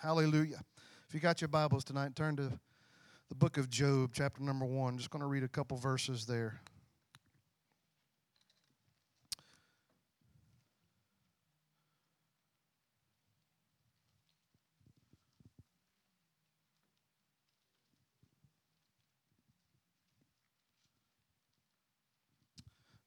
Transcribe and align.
Hallelujah. 0.00 0.60
If 1.08 1.14
you 1.14 1.20
got 1.20 1.40
your 1.40 1.48
Bibles 1.48 1.84
tonight, 1.84 2.14
turn 2.16 2.36
to 2.36 2.52
the 3.28 3.34
book 3.34 3.56
of 3.56 3.68
Job, 3.68 4.10
chapter 4.14 4.42
number 4.42 4.64
one. 4.64 4.96
Just 4.96 5.10
going 5.10 5.20
to 5.20 5.26
read 5.26 5.42
a 5.42 5.48
couple 5.48 5.76
verses 5.76 6.26
there. 6.26 6.60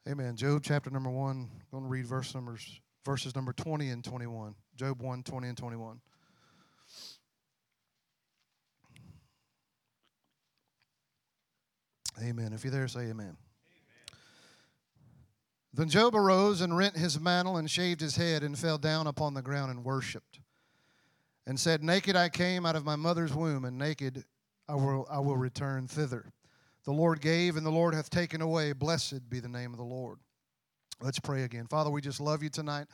Amen. 0.07 0.36
Job 0.36 0.61
chapter 0.63 0.91
number 0.91 1.09
one. 1.09 1.49
I'm 1.49 1.79
going 1.79 1.83
to 1.83 1.89
read 1.89 2.05
verse 2.05 2.36
numbers, 2.36 2.79
verses 3.04 3.36
number 3.36 3.54
20 3.54 3.89
and 3.89 4.04
21. 4.04 4.54
Job 4.75 5.02
1, 5.02 5.23
20 5.23 5.47
and 5.47 5.57
21. 5.57 5.99
Amen. 12.21 12.53
If 12.53 12.63
you're 12.63 12.71
there, 12.71 12.87
say 12.87 13.01
amen. 13.01 13.11
amen. 13.11 13.37
Then 15.73 15.89
Job 15.89 16.15
arose 16.15 16.61
and 16.61 16.77
rent 16.77 16.95
his 16.95 17.19
mantle 17.19 17.57
and 17.57 17.69
shaved 17.69 17.99
his 17.99 18.15
head 18.15 18.43
and 18.43 18.57
fell 18.57 18.77
down 18.77 19.07
upon 19.07 19.33
the 19.33 19.41
ground 19.41 19.71
and 19.71 19.83
worshipped 19.83 20.39
and 21.45 21.59
said, 21.59 21.83
Naked 21.83 22.15
I 22.15 22.29
came 22.29 22.65
out 22.65 22.75
of 22.75 22.85
my 22.85 22.95
mother's 22.95 23.33
womb, 23.33 23.65
and 23.65 23.77
naked 23.77 24.23
I 24.67 24.75
will, 24.75 25.05
I 25.09 25.19
will 25.19 25.38
return 25.38 25.88
thither. 25.88 26.31
The 26.85 26.93
Lord 26.93 27.19
gave, 27.19 27.57
and 27.57 27.65
the 27.65 27.71
Lord 27.71 27.93
hath 27.93 28.09
taken 28.09 28.41
away. 28.41 28.71
Blessed 28.71 29.29
be 29.29 29.39
the 29.39 29.49
name 29.49 29.71
of 29.71 29.77
the 29.77 29.83
Lord. 29.83 30.19
Let's 31.02 31.19
pray 31.19 31.43
again. 31.43 31.67
Father, 31.67 31.89
we 31.89 32.02
just 32.02 32.19
love 32.19 32.41
you 32.41 32.49
tonight. 32.49 32.88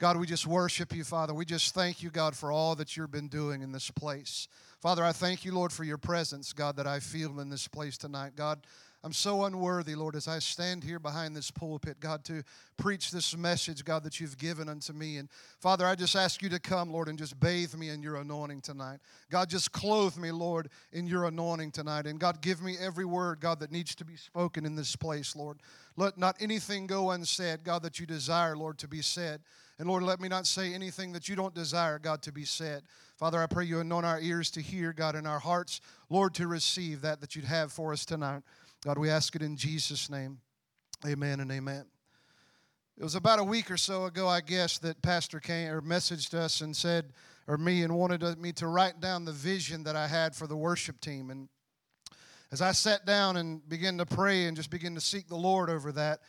God, 0.00 0.16
we 0.16 0.26
just 0.26 0.46
worship 0.46 0.96
you, 0.96 1.04
Father. 1.04 1.34
We 1.34 1.44
just 1.44 1.74
thank 1.74 2.02
you, 2.02 2.08
God, 2.08 2.34
for 2.34 2.50
all 2.50 2.74
that 2.76 2.96
you've 2.96 3.10
been 3.10 3.28
doing 3.28 3.60
in 3.60 3.70
this 3.70 3.90
place. 3.90 4.48
Father, 4.80 5.04
I 5.04 5.12
thank 5.12 5.44
you, 5.44 5.52
Lord, 5.52 5.74
for 5.74 5.84
your 5.84 5.98
presence, 5.98 6.54
God, 6.54 6.76
that 6.76 6.86
I 6.86 7.00
feel 7.00 7.38
in 7.38 7.50
this 7.50 7.68
place 7.68 7.98
tonight. 7.98 8.32
God, 8.34 8.60
I'm 9.04 9.12
so 9.12 9.44
unworthy, 9.44 9.94
Lord, 9.94 10.16
as 10.16 10.26
I 10.26 10.38
stand 10.38 10.84
here 10.84 10.98
behind 10.98 11.36
this 11.36 11.50
pulpit, 11.50 12.00
God, 12.00 12.24
to 12.24 12.42
preach 12.78 13.10
this 13.10 13.36
message, 13.36 13.84
God, 13.84 14.02
that 14.04 14.20
you've 14.20 14.38
given 14.38 14.70
unto 14.70 14.94
me. 14.94 15.18
And 15.18 15.28
Father, 15.58 15.84
I 15.84 15.94
just 15.96 16.16
ask 16.16 16.40
you 16.40 16.48
to 16.48 16.58
come, 16.58 16.90
Lord, 16.90 17.08
and 17.08 17.18
just 17.18 17.38
bathe 17.38 17.74
me 17.74 17.90
in 17.90 18.02
your 18.02 18.16
anointing 18.16 18.62
tonight. 18.62 19.00
God, 19.30 19.50
just 19.50 19.70
clothe 19.70 20.16
me, 20.16 20.30
Lord, 20.30 20.70
in 20.94 21.06
your 21.06 21.26
anointing 21.26 21.72
tonight. 21.72 22.06
And 22.06 22.18
God, 22.18 22.40
give 22.40 22.62
me 22.62 22.76
every 22.80 23.04
word, 23.04 23.40
God, 23.40 23.60
that 23.60 23.70
needs 23.70 23.94
to 23.96 24.06
be 24.06 24.16
spoken 24.16 24.64
in 24.64 24.76
this 24.76 24.96
place, 24.96 25.36
Lord. 25.36 25.58
Let 25.98 26.16
not 26.16 26.36
anything 26.40 26.86
go 26.86 27.10
unsaid, 27.10 27.64
God, 27.64 27.82
that 27.82 28.00
you 28.00 28.06
desire, 28.06 28.56
Lord, 28.56 28.78
to 28.78 28.88
be 28.88 29.02
said. 29.02 29.42
And 29.80 29.88
Lord, 29.88 30.02
let 30.02 30.20
me 30.20 30.28
not 30.28 30.46
say 30.46 30.74
anything 30.74 31.12
that 31.14 31.26
you 31.26 31.34
don't 31.34 31.54
desire, 31.54 31.98
God, 31.98 32.20
to 32.24 32.32
be 32.32 32.44
said. 32.44 32.82
Father, 33.16 33.42
I 33.42 33.46
pray 33.46 33.64
you 33.64 33.80
anoint 33.80 34.04
our 34.04 34.20
ears 34.20 34.50
to 34.50 34.60
hear, 34.60 34.92
God, 34.92 35.14
and 35.14 35.26
our 35.26 35.38
hearts, 35.38 35.80
Lord, 36.10 36.34
to 36.34 36.46
receive 36.46 37.00
that 37.00 37.22
that 37.22 37.34
you'd 37.34 37.46
have 37.46 37.72
for 37.72 37.94
us 37.94 38.04
tonight. 38.04 38.42
God, 38.84 38.98
we 38.98 39.08
ask 39.08 39.34
it 39.34 39.40
in 39.40 39.56
Jesus' 39.56 40.10
name. 40.10 40.40
Amen 41.06 41.40
and 41.40 41.50
amen. 41.50 41.86
It 42.98 43.02
was 43.02 43.14
about 43.14 43.38
a 43.38 43.44
week 43.44 43.70
or 43.70 43.78
so 43.78 44.04
ago, 44.04 44.28
I 44.28 44.42
guess, 44.42 44.76
that 44.80 45.00
Pastor 45.00 45.40
came 45.40 45.70
or 45.70 45.80
messaged 45.80 46.34
us 46.34 46.60
and 46.60 46.76
said, 46.76 47.14
or 47.48 47.56
me, 47.56 47.82
and 47.82 47.96
wanted 47.96 48.22
me 48.38 48.52
to 48.52 48.66
write 48.66 49.00
down 49.00 49.24
the 49.24 49.32
vision 49.32 49.84
that 49.84 49.96
I 49.96 50.08
had 50.08 50.36
for 50.36 50.46
the 50.46 50.58
worship 50.58 51.00
team. 51.00 51.30
And 51.30 51.48
as 52.52 52.60
I 52.60 52.72
sat 52.72 53.06
down 53.06 53.38
and 53.38 53.66
began 53.66 53.96
to 53.96 54.04
pray 54.04 54.44
and 54.44 54.58
just 54.58 54.68
began 54.68 54.94
to 54.94 55.00
seek 55.00 55.26
the 55.26 55.36
Lord 55.36 55.70
over 55.70 55.90
that, 55.92 56.20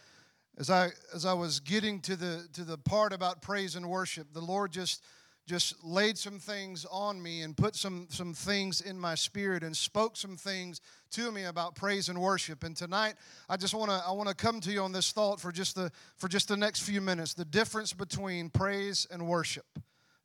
as 0.57 0.69
I 0.69 0.89
as 1.13 1.25
I 1.25 1.33
was 1.33 1.59
getting 1.59 1.99
to 2.01 2.15
the 2.15 2.47
to 2.53 2.63
the 2.63 2.77
part 2.77 3.13
about 3.13 3.41
praise 3.41 3.75
and 3.75 3.89
worship, 3.89 4.27
the 4.33 4.41
Lord 4.41 4.71
just 4.71 5.03
just 5.47 5.83
laid 5.83 6.17
some 6.17 6.39
things 6.39 6.85
on 6.91 7.21
me 7.21 7.41
and 7.41 7.57
put 7.57 7.75
some 7.75 8.07
some 8.09 8.33
things 8.33 8.81
in 8.81 8.99
my 8.99 9.15
spirit 9.15 9.63
and 9.63 9.75
spoke 9.75 10.15
some 10.15 10.37
things 10.37 10.81
to 11.11 11.31
me 11.31 11.45
about 11.45 11.75
praise 11.75 12.09
and 12.09 12.19
worship. 12.19 12.63
And 12.63 12.75
tonight, 12.75 13.15
I 13.49 13.57
just 13.57 13.73
want 13.73 13.89
to 13.89 14.01
I 14.05 14.11
want 14.11 14.29
to 14.29 14.35
come 14.35 14.61
to 14.61 14.71
you 14.71 14.81
on 14.81 14.91
this 14.91 15.11
thought 15.11 15.39
for 15.39 15.51
just 15.51 15.75
the 15.75 15.91
for 16.17 16.27
just 16.27 16.47
the 16.47 16.57
next 16.57 16.81
few 16.81 17.01
minutes. 17.01 17.33
The 17.33 17.45
difference 17.45 17.93
between 17.93 18.49
praise 18.49 19.07
and 19.09 19.27
worship. 19.27 19.65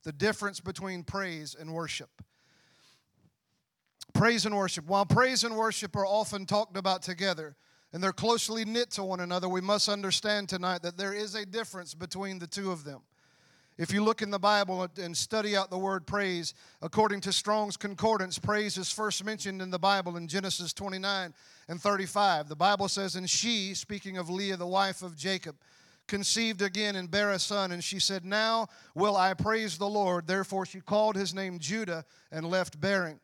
The 0.05 0.13
difference 0.13 0.61
between 0.61 1.03
praise 1.03 1.57
and 1.59 1.73
worship. 1.73 2.11
Praise 4.13 4.47
and 4.47 4.57
worship. 4.57 4.87
While 4.87 5.07
praise 5.07 5.45
and 5.45 5.57
worship 5.57 5.97
are 5.97 6.07
often 6.07 6.47
talked 6.47 6.77
about 6.77 7.03
together, 7.03 7.57
and 7.97 8.05
they're 8.05 8.13
closely 8.13 8.67
knit 8.67 8.91
to 8.91 9.03
one 9.03 9.21
another, 9.21 9.49
we 9.49 9.63
must 9.63 9.89
understand 9.89 10.51
tonight 10.51 10.83
that 10.83 10.99
there 10.99 11.15
is 11.15 11.35
a 11.35 11.47
difference 11.47 11.95
between 11.95 12.39
the 12.39 12.47
two 12.47 12.71
of 12.71 12.85
them. 12.85 13.01
If 13.79 13.91
you 13.91 14.05
look 14.05 14.21
in 14.21 14.31
the 14.31 14.39
Bible 14.39 14.87
and 14.99 15.17
study 15.17 15.57
out 15.57 15.71
the 15.71 15.79
word 15.79 16.07
praise, 16.07 16.53
according 16.83 17.23
to 17.23 17.33
Strong's 17.33 17.79
Concordance, 17.79 18.39
praise 18.39 18.77
is 18.77 18.93
first 18.93 19.25
mentioned 19.25 19.63
in 19.63 19.71
the 19.71 19.79
Bible 19.79 20.19
in 20.19 20.29
Genesis 20.29 20.75
29 20.75 21.33
and 21.69 21.81
35. 21.81 22.51
The 22.51 22.55
Bible 22.55 22.89
says, 22.89 23.17
And 23.17 23.31
she, 23.31 23.73
speaking 23.73 24.19
of 24.19 24.29
Leah, 24.29 24.59
the 24.59 24.67
wife 24.67 25.01
of 25.01 25.17
Jacob, 25.17 25.57
conceived 26.07 26.61
again 26.61 26.97
and 26.97 27.11
bare 27.11 27.31
a 27.31 27.39
son, 27.39 27.73
and 27.73 27.83
she 27.83 27.99
said, 27.99 28.27
Now 28.27 28.67
will 28.95 29.17
I 29.17 29.33
praise 29.33 29.79
the 29.79 29.89
Lord. 29.89 30.27
Therefore 30.27 30.67
she 30.67 30.81
called 30.81 31.17
his 31.17 31.33
name 31.33 31.59
Judah 31.59 32.05
and 32.31 32.45
left 32.45 32.79
bearing. 32.79 33.21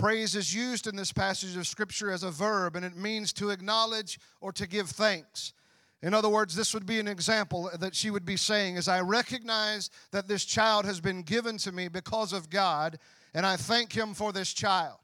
Praise 0.00 0.34
is 0.34 0.54
used 0.54 0.86
in 0.86 0.96
this 0.96 1.12
passage 1.12 1.58
of 1.58 1.66
Scripture 1.66 2.10
as 2.10 2.22
a 2.22 2.30
verb, 2.30 2.74
and 2.74 2.86
it 2.86 2.96
means 2.96 3.34
to 3.34 3.50
acknowledge 3.50 4.18
or 4.40 4.50
to 4.50 4.66
give 4.66 4.88
thanks. 4.88 5.52
In 6.00 6.14
other 6.14 6.30
words, 6.30 6.56
this 6.56 6.72
would 6.72 6.86
be 6.86 6.98
an 7.00 7.06
example 7.06 7.70
that 7.78 7.94
she 7.94 8.10
would 8.10 8.24
be 8.24 8.38
saying 8.38 8.78
as 8.78 8.88
I 8.88 9.02
recognize 9.02 9.90
that 10.10 10.26
this 10.26 10.46
child 10.46 10.86
has 10.86 11.02
been 11.02 11.20
given 11.20 11.58
to 11.58 11.72
me 11.72 11.88
because 11.88 12.32
of 12.32 12.48
God, 12.48 12.98
and 13.34 13.44
I 13.44 13.56
thank 13.56 13.92
Him 13.92 14.14
for 14.14 14.32
this 14.32 14.54
child. 14.54 14.96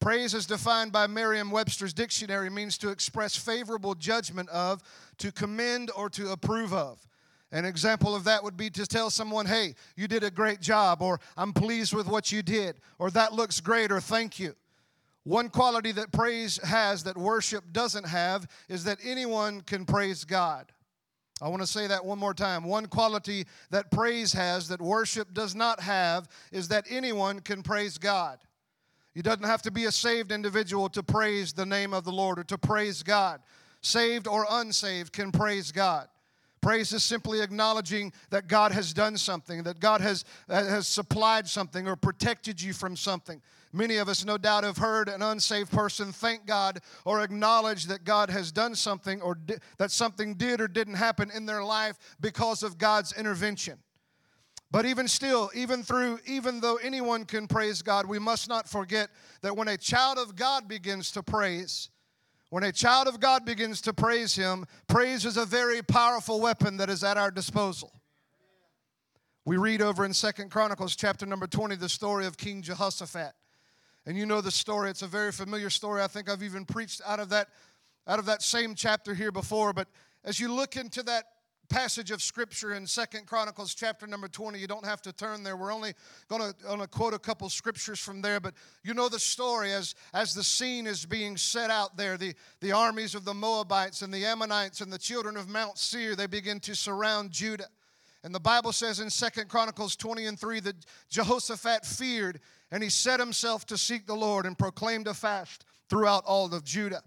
Praise, 0.00 0.34
as 0.34 0.46
defined 0.46 0.92
by 0.92 1.06
Merriam 1.06 1.50
Webster's 1.50 1.92
dictionary, 1.92 2.48
means 2.48 2.78
to 2.78 2.88
express 2.88 3.36
favorable 3.36 3.94
judgment 3.94 4.48
of, 4.48 4.82
to 5.18 5.30
commend, 5.30 5.90
or 5.94 6.08
to 6.08 6.32
approve 6.32 6.72
of. 6.72 7.06
An 7.52 7.64
example 7.64 8.14
of 8.14 8.24
that 8.24 8.42
would 8.42 8.56
be 8.56 8.70
to 8.70 8.86
tell 8.86 9.08
someone, 9.08 9.46
hey, 9.46 9.74
you 9.96 10.08
did 10.08 10.24
a 10.24 10.30
great 10.30 10.60
job, 10.60 11.00
or 11.00 11.20
I'm 11.36 11.52
pleased 11.52 11.94
with 11.94 12.08
what 12.08 12.32
you 12.32 12.42
did, 12.42 12.80
or 12.98 13.10
that 13.12 13.32
looks 13.32 13.60
great, 13.60 13.92
or 13.92 14.00
thank 14.00 14.38
you. 14.38 14.54
One 15.22 15.48
quality 15.48 15.92
that 15.92 16.12
praise 16.12 16.58
has 16.62 17.04
that 17.04 17.16
worship 17.16 17.64
doesn't 17.72 18.06
have 18.06 18.46
is 18.68 18.84
that 18.84 18.98
anyone 19.04 19.60
can 19.60 19.84
praise 19.84 20.24
God. 20.24 20.70
I 21.42 21.48
want 21.48 21.62
to 21.62 21.66
say 21.66 21.86
that 21.86 22.04
one 22.04 22.18
more 22.18 22.32
time. 22.32 22.64
One 22.64 22.86
quality 22.86 23.46
that 23.70 23.90
praise 23.90 24.32
has 24.32 24.68
that 24.68 24.80
worship 24.80 25.34
does 25.34 25.54
not 25.54 25.80
have 25.80 26.28
is 26.50 26.68
that 26.68 26.86
anyone 26.88 27.40
can 27.40 27.62
praise 27.62 27.98
God. 27.98 28.38
You 29.14 29.22
doesn't 29.22 29.44
have 29.44 29.62
to 29.62 29.70
be 29.70 29.84
a 29.84 29.92
saved 29.92 30.32
individual 30.32 30.88
to 30.90 31.02
praise 31.02 31.52
the 31.52 31.66
name 31.66 31.92
of 31.92 32.04
the 32.04 32.12
Lord 32.12 32.38
or 32.38 32.44
to 32.44 32.58
praise 32.58 33.02
God. 33.02 33.40
Saved 33.82 34.26
or 34.26 34.46
unsaved 34.48 35.12
can 35.12 35.32
praise 35.32 35.72
God. 35.72 36.08
Praise 36.66 36.92
is 36.92 37.04
simply 37.04 37.42
acknowledging 37.42 38.12
that 38.30 38.48
God 38.48 38.72
has 38.72 38.92
done 38.92 39.16
something, 39.16 39.62
that 39.62 39.78
God 39.78 40.00
has, 40.00 40.24
uh, 40.48 40.64
has 40.64 40.88
supplied 40.88 41.46
something 41.46 41.86
or 41.86 41.94
protected 41.94 42.60
you 42.60 42.72
from 42.72 42.96
something. 42.96 43.40
Many 43.72 43.98
of 43.98 44.08
us, 44.08 44.24
no 44.24 44.36
doubt, 44.36 44.64
have 44.64 44.76
heard 44.76 45.08
an 45.08 45.22
unsaved 45.22 45.70
person 45.70 46.10
thank 46.10 46.44
God 46.44 46.80
or 47.04 47.22
acknowledge 47.22 47.84
that 47.84 48.02
God 48.02 48.30
has 48.30 48.50
done 48.50 48.74
something 48.74 49.22
or 49.22 49.36
di- 49.36 49.58
that 49.78 49.92
something 49.92 50.34
did 50.34 50.60
or 50.60 50.66
didn't 50.66 50.94
happen 50.94 51.30
in 51.30 51.46
their 51.46 51.62
life 51.62 51.98
because 52.20 52.64
of 52.64 52.78
God's 52.78 53.12
intervention. 53.12 53.78
But 54.72 54.86
even 54.86 55.06
still, 55.06 55.52
even 55.54 55.84
through, 55.84 56.18
even 56.26 56.58
though 56.58 56.80
anyone 56.82 57.26
can 57.26 57.46
praise 57.46 57.80
God, 57.80 58.06
we 58.06 58.18
must 58.18 58.48
not 58.48 58.68
forget 58.68 59.10
that 59.42 59.56
when 59.56 59.68
a 59.68 59.76
child 59.76 60.18
of 60.18 60.34
God 60.34 60.66
begins 60.66 61.12
to 61.12 61.22
praise, 61.22 61.90
when 62.50 62.62
a 62.62 62.72
child 62.72 63.08
of 63.08 63.20
God 63.20 63.44
begins 63.44 63.80
to 63.82 63.92
praise 63.92 64.34
Him, 64.36 64.66
praise 64.88 65.24
is 65.24 65.36
a 65.36 65.44
very 65.44 65.82
powerful 65.82 66.40
weapon 66.40 66.76
that 66.76 66.88
is 66.88 67.02
at 67.02 67.16
our 67.16 67.30
disposal. 67.30 67.92
We 69.44 69.56
read 69.56 69.82
over 69.82 70.04
in 70.04 70.12
Second 70.12 70.50
Chronicles 70.50 70.96
chapter 70.96 71.26
number 71.26 71.46
20 71.46 71.76
the 71.76 71.88
story 71.88 72.26
of 72.26 72.36
King 72.36 72.62
Jehoshaphat. 72.62 73.32
And 74.04 74.16
you 74.16 74.26
know 74.26 74.40
the 74.40 74.50
story. 74.50 74.90
It's 74.90 75.02
a 75.02 75.08
very 75.08 75.32
familiar 75.32 75.70
story. 75.70 76.02
I 76.02 76.06
think 76.06 76.30
I've 76.30 76.42
even 76.42 76.64
preached 76.64 77.00
out 77.06 77.20
of 77.20 77.28
that 77.30 77.48
out 78.08 78.20
of 78.20 78.26
that 78.26 78.40
same 78.40 78.76
chapter 78.76 79.14
here 79.14 79.32
before, 79.32 79.72
but 79.72 79.88
as 80.24 80.38
you 80.38 80.52
look 80.52 80.76
into 80.76 81.02
that 81.02 81.24
passage 81.66 82.10
of 82.10 82.22
scripture 82.22 82.74
in 82.74 82.86
Second 82.86 83.26
Chronicles 83.26 83.74
chapter 83.74 84.06
number 84.06 84.28
20. 84.28 84.58
You 84.58 84.66
don't 84.66 84.84
have 84.84 85.02
to 85.02 85.12
turn 85.12 85.42
there. 85.42 85.56
We're 85.56 85.72
only 85.72 85.94
going 86.28 86.52
to 86.52 86.86
quote 86.88 87.14
a 87.14 87.18
couple 87.18 87.48
scriptures 87.48 88.00
from 88.00 88.22
there, 88.22 88.40
but 88.40 88.54
you 88.82 88.94
know 88.94 89.08
the 89.08 89.18
story 89.18 89.72
as, 89.72 89.94
as 90.14 90.34
the 90.34 90.42
scene 90.42 90.86
is 90.86 91.04
being 91.04 91.36
set 91.36 91.70
out 91.70 91.96
there. 91.96 92.16
The, 92.16 92.34
the 92.60 92.72
armies 92.72 93.14
of 93.14 93.24
the 93.24 93.34
Moabites 93.34 94.02
and 94.02 94.12
the 94.12 94.24
Ammonites 94.24 94.80
and 94.80 94.92
the 94.92 94.98
children 94.98 95.36
of 95.36 95.48
Mount 95.48 95.76
Seir, 95.78 96.16
they 96.16 96.26
begin 96.26 96.60
to 96.60 96.74
surround 96.74 97.30
Judah. 97.32 97.68
And 98.24 98.34
the 98.34 98.40
Bible 98.40 98.72
says 98.72 99.00
in 99.00 99.10
Second 99.10 99.48
Chronicles 99.48 99.94
20 99.94 100.26
and 100.26 100.38
3 100.38 100.60
that 100.60 100.76
Jehoshaphat 101.10 101.84
feared 101.84 102.40
and 102.70 102.82
he 102.82 102.88
set 102.88 103.20
himself 103.20 103.66
to 103.66 103.78
seek 103.78 104.06
the 104.06 104.16
Lord 104.16 104.46
and 104.46 104.58
proclaimed 104.58 105.06
a 105.06 105.14
fast 105.14 105.64
throughout 105.88 106.24
all 106.24 106.52
of 106.52 106.64
Judah. 106.64 107.02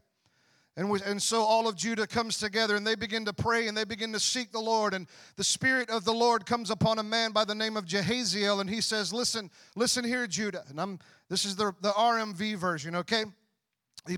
And, 0.79 0.89
we, 0.89 1.01
and 1.05 1.21
so 1.21 1.43
all 1.43 1.67
of 1.67 1.75
Judah 1.75 2.07
comes 2.07 2.37
together 2.37 2.77
and 2.77 2.87
they 2.87 2.95
begin 2.95 3.25
to 3.25 3.33
pray 3.33 3.67
and 3.67 3.75
they 3.75 3.83
begin 3.83 4.13
to 4.13 4.19
seek 4.19 4.53
the 4.53 4.61
Lord. 4.61 4.93
And 4.93 5.07
the 5.35 5.43
Spirit 5.43 5.89
of 5.89 6.05
the 6.05 6.13
Lord 6.13 6.45
comes 6.45 6.69
upon 6.69 6.99
a 6.99 7.03
man 7.03 7.33
by 7.33 7.43
the 7.43 7.53
name 7.53 7.75
of 7.75 7.83
Jahaziel 7.83 8.61
and 8.61 8.69
he 8.69 8.79
says, 8.79 9.11
Listen, 9.11 9.51
listen 9.75 10.05
here, 10.05 10.25
Judah. 10.25 10.63
And 10.69 10.79
I'm 10.79 10.97
this 11.27 11.43
is 11.43 11.57
the, 11.57 11.73
the 11.81 11.91
RMV 11.91 12.55
version, 12.55 12.95
okay? 12.95 13.25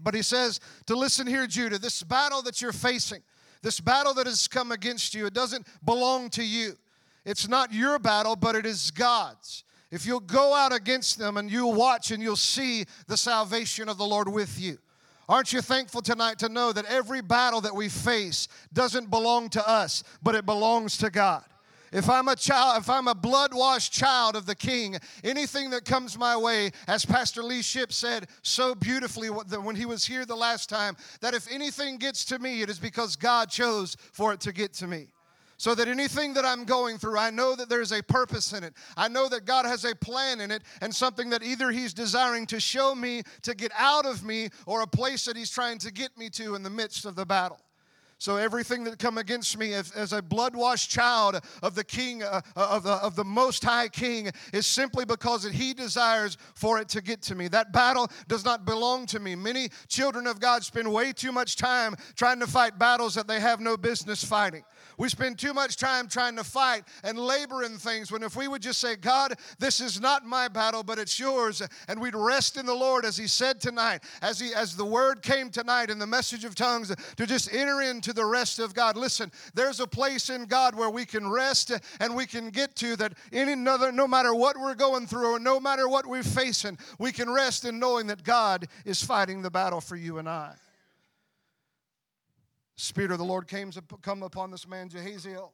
But 0.04 0.14
he 0.14 0.22
says 0.22 0.60
to 0.86 0.96
listen 0.96 1.26
here, 1.26 1.48
Judah, 1.48 1.80
this 1.80 2.04
battle 2.04 2.44
that 2.44 2.62
you're 2.62 2.74
facing, 2.74 3.24
this 3.64 3.80
battle 3.80 4.14
that 4.14 4.28
has 4.28 4.48
come 4.48 4.72
against 4.72 5.16
you, 5.16 5.26
it 5.26 5.34
doesn't 5.34 5.66
belong 5.84 6.30
to 6.30 6.44
you. 6.44 6.74
It's 7.26 7.48
not 7.48 7.74
your 7.74 7.98
battle, 7.98 8.36
but 8.36 8.56
it 8.56 8.68
is 8.68 8.92
God's. 8.92 9.64
If 9.90 10.06
you'll 10.06 10.20
go 10.20 10.54
out 10.54 10.74
against 10.74 11.18
them 11.18 11.38
and 11.38 11.50
you'll 11.50 11.74
watch 11.74 12.12
and 12.12 12.22
you'll 12.22 12.36
see 12.36 12.86
the 13.08 13.18
salvation 13.18 13.90
of 13.90 13.98
the 13.98 14.06
Lord 14.06 14.28
with 14.32 14.62
you. 14.62 14.78
Aren't 15.32 15.54
you 15.54 15.62
thankful 15.62 16.02
tonight 16.02 16.40
to 16.40 16.50
know 16.50 16.74
that 16.74 16.84
every 16.88 17.22
battle 17.22 17.62
that 17.62 17.74
we 17.74 17.88
face 17.88 18.50
doesn't 18.74 19.10
belong 19.10 19.48
to 19.52 19.66
us, 19.66 20.04
but 20.22 20.36
it 20.36 20.46
belongs 20.46 20.98
to 20.98 21.10
God? 21.10 21.46
If 21.94 22.10
I'm 22.10 22.28
a 22.28 22.36
child, 22.36 22.82
if 22.82 22.90
I'm 22.90 23.08
a 23.08 23.16
blood 23.16 23.54
washed 23.54 23.94
child 23.94 24.36
of 24.36 24.46
the 24.46 24.56
King, 24.56 24.98
anything 25.24 25.70
that 25.70 25.86
comes 25.86 26.18
my 26.18 26.36
way, 26.36 26.72
as 26.86 27.06
Pastor 27.06 27.44
Lee 27.44 27.62
Ship 27.62 27.94
said 27.94 28.28
so 28.42 28.76
beautifully 28.76 29.30
when 29.30 29.78
he 29.78 29.86
was 29.86 30.06
here 30.06 30.26
the 30.26 30.36
last 30.36 30.68
time, 30.68 30.98
that 31.22 31.34
if 31.34 31.50
anything 31.50 31.96
gets 31.96 32.26
to 32.26 32.38
me, 32.38 32.62
it 32.62 32.70
is 32.70 32.78
because 32.78 33.16
God 33.16 33.50
chose 33.50 33.96
for 34.12 34.34
it 34.34 34.42
to 34.42 34.52
get 34.52 34.74
to 34.74 34.88
me 34.88 35.08
so 35.62 35.76
that 35.76 35.88
anything 35.88 36.34
that 36.34 36.44
I'm 36.44 36.64
going 36.64 36.98
through, 36.98 37.20
I 37.20 37.30
know 37.30 37.56
that 37.56 37.70
there's 37.70 37.92
a 37.92 38.02
purpose 38.02 38.52
in 38.52 38.64
it. 38.64 38.74
I 38.98 39.08
know 39.08 39.30
that 39.30 39.46
God 39.46 39.68
has 39.68 39.86
a 39.86 39.94
plan 39.94 40.42
in 40.42 40.50
it 40.50 40.64
and 40.82 40.94
something 40.94 41.30
that 41.30 41.44
either 41.44 41.70
He's 41.70 41.94
desiring 41.94 42.48
to 42.48 42.60
show 42.60 42.96
me 42.96 43.22
to 43.44 43.54
get 43.54 43.72
out 43.78 44.08
of 44.08 44.24
me 44.24 44.50
or 44.66 44.82
a 44.82 44.88
place 44.88 45.24
that 45.26 45.38
He's 45.38 45.52
trying 45.52 45.78
to 45.78 45.92
get 45.94 46.18
me 46.18 46.32
to 46.32 46.56
in 46.56 46.64
the 46.64 46.72
midst 46.72 47.06
of 47.06 47.16
the 47.16 47.28
battle. 47.28 47.60
So 48.22 48.38
everything 48.38 48.84
that 48.84 49.00
come 49.00 49.18
against 49.18 49.58
me 49.58 49.74
as, 49.74 49.90
as 49.94 50.14
a 50.14 50.22
blood-washed 50.22 50.92
child 50.92 51.40
of 51.64 51.74
the 51.74 51.84
King, 51.84 52.22
uh, 52.22 52.42
uh, 52.56 52.68
of, 52.70 52.84
the, 52.84 52.92
of 52.92 53.16
the 53.16 53.24
Most 53.24 53.64
High 53.64 53.88
King, 53.88 54.30
is 54.54 54.68
simply 54.68 55.06
because 55.06 55.42
that 55.42 55.54
He 55.54 55.74
desires 55.74 56.38
for 56.54 56.78
it 56.78 56.88
to 56.90 57.02
get 57.02 57.24
to 57.24 57.34
me. 57.34 57.48
That 57.48 57.74
battle 57.74 58.12
does 58.28 58.46
not 58.46 58.64
belong 58.64 59.08
to 59.08 59.20
me. 59.20 59.34
Many 59.34 59.70
children 59.88 60.28
of 60.28 60.40
God 60.40 60.64
spend 60.64 60.94
way 60.94 61.14
too 61.14 61.32
much 61.32 61.56
time 61.56 61.96
trying 62.16 62.40
to 62.42 62.46
fight 62.46 62.78
battles 62.78 63.16
that 63.16 63.26
they 63.26 63.40
have 63.40 63.60
no 63.60 63.76
business 63.76 64.24
fighting. 64.24 64.62
We 65.00 65.10
spend 65.10 65.40
too 65.40 65.56
much 65.56 65.78
time 65.78 66.08
trying 66.08 66.36
to 66.36 66.44
fight 66.44 66.84
and 67.04 67.18
labor 67.18 67.64
in 67.64 67.80
things 67.80 68.12
when 68.12 68.22
if 68.22 68.36
we 68.36 68.48
would 68.48 68.62
just 68.62 68.80
say, 68.80 68.98
God, 68.98 69.34
this 69.58 69.82
is 69.82 70.00
not 70.00 70.28
my 70.28 70.48
battle, 70.48 70.84
but 70.84 71.00
it's 71.00 71.20
yours, 71.20 71.64
and 71.88 72.00
we'd 72.00 72.14
rest 72.14 72.56
in 72.56 72.68
the 72.68 72.76
Lord 72.76 73.04
as 73.04 73.18
He 73.18 73.26
said 73.26 73.60
tonight, 73.60 74.04
as 74.22 74.40
He 74.40 74.54
as 74.54 74.76
the 74.76 74.86
word 74.86 75.24
came 75.24 75.50
tonight 75.50 75.90
in 75.90 75.98
the 75.98 76.06
message 76.06 76.46
of 76.46 76.54
tongues, 76.54 76.94
to 77.18 77.26
just 77.26 77.52
enter 77.52 77.82
into 77.82 78.11
the 78.14 78.26
rest 78.26 78.60
of 78.60 78.74
God. 78.74 78.98
Listen, 78.98 79.32
there's 79.54 79.80
a 79.80 79.88
place 79.88 80.30
in 80.30 80.46
God 80.46 80.76
where 80.76 80.90
we 80.90 81.06
can 81.06 81.30
rest 81.30 81.72
and 82.00 82.16
we 82.16 82.26
can 82.26 82.50
get 82.50 82.76
to 82.78 82.96
that 82.98 83.14
any 83.32 83.54
another, 83.54 83.92
no 83.92 84.08
matter 84.08 84.34
what 84.34 84.58
we're 84.60 84.76
going 84.76 85.08
through 85.08 85.36
or 85.36 85.40
no 85.40 85.60
matter 85.60 85.88
what 85.88 86.06
we're 86.06 86.24
facing, 86.24 86.78
we 87.00 87.12
can 87.12 87.30
rest 87.30 87.66
in 87.66 87.80
knowing 87.80 88.08
that 88.08 88.24
God 88.24 88.68
is 88.86 89.04
fighting 89.04 89.42
the 89.42 89.52
battle 89.52 89.82
for 89.82 89.96
you 89.96 90.18
and 90.18 90.28
I. 90.28 90.54
Spirit 92.76 93.12
of 93.12 93.20
the 93.20 93.26
Lord 93.26 93.48
came 93.48 93.70
to 93.72 93.84
come 94.02 94.24
upon 94.24 94.50
this 94.50 94.68
man 94.68 94.90
Jahaziel. 94.90 95.52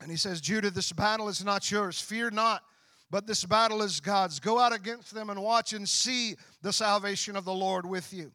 And 0.00 0.10
he 0.10 0.16
says, 0.16 0.40
Judah, 0.40 0.70
this 0.70 0.92
battle 0.92 1.28
is 1.28 1.44
not 1.44 1.70
yours. 1.70 2.00
Fear 2.00 2.30
not, 2.30 2.62
but 3.10 3.26
this 3.26 3.44
battle 3.44 3.82
is 3.82 4.00
God's. 4.00 4.38
Go 4.38 4.58
out 4.58 4.72
against 4.72 5.12
them 5.12 5.30
and 5.30 5.42
watch 5.42 5.72
and 5.72 5.88
see 5.88 6.36
the 6.62 6.72
salvation 6.72 7.36
of 7.36 7.44
the 7.44 7.54
Lord 7.54 7.84
with 7.86 8.12
you. 8.12 8.32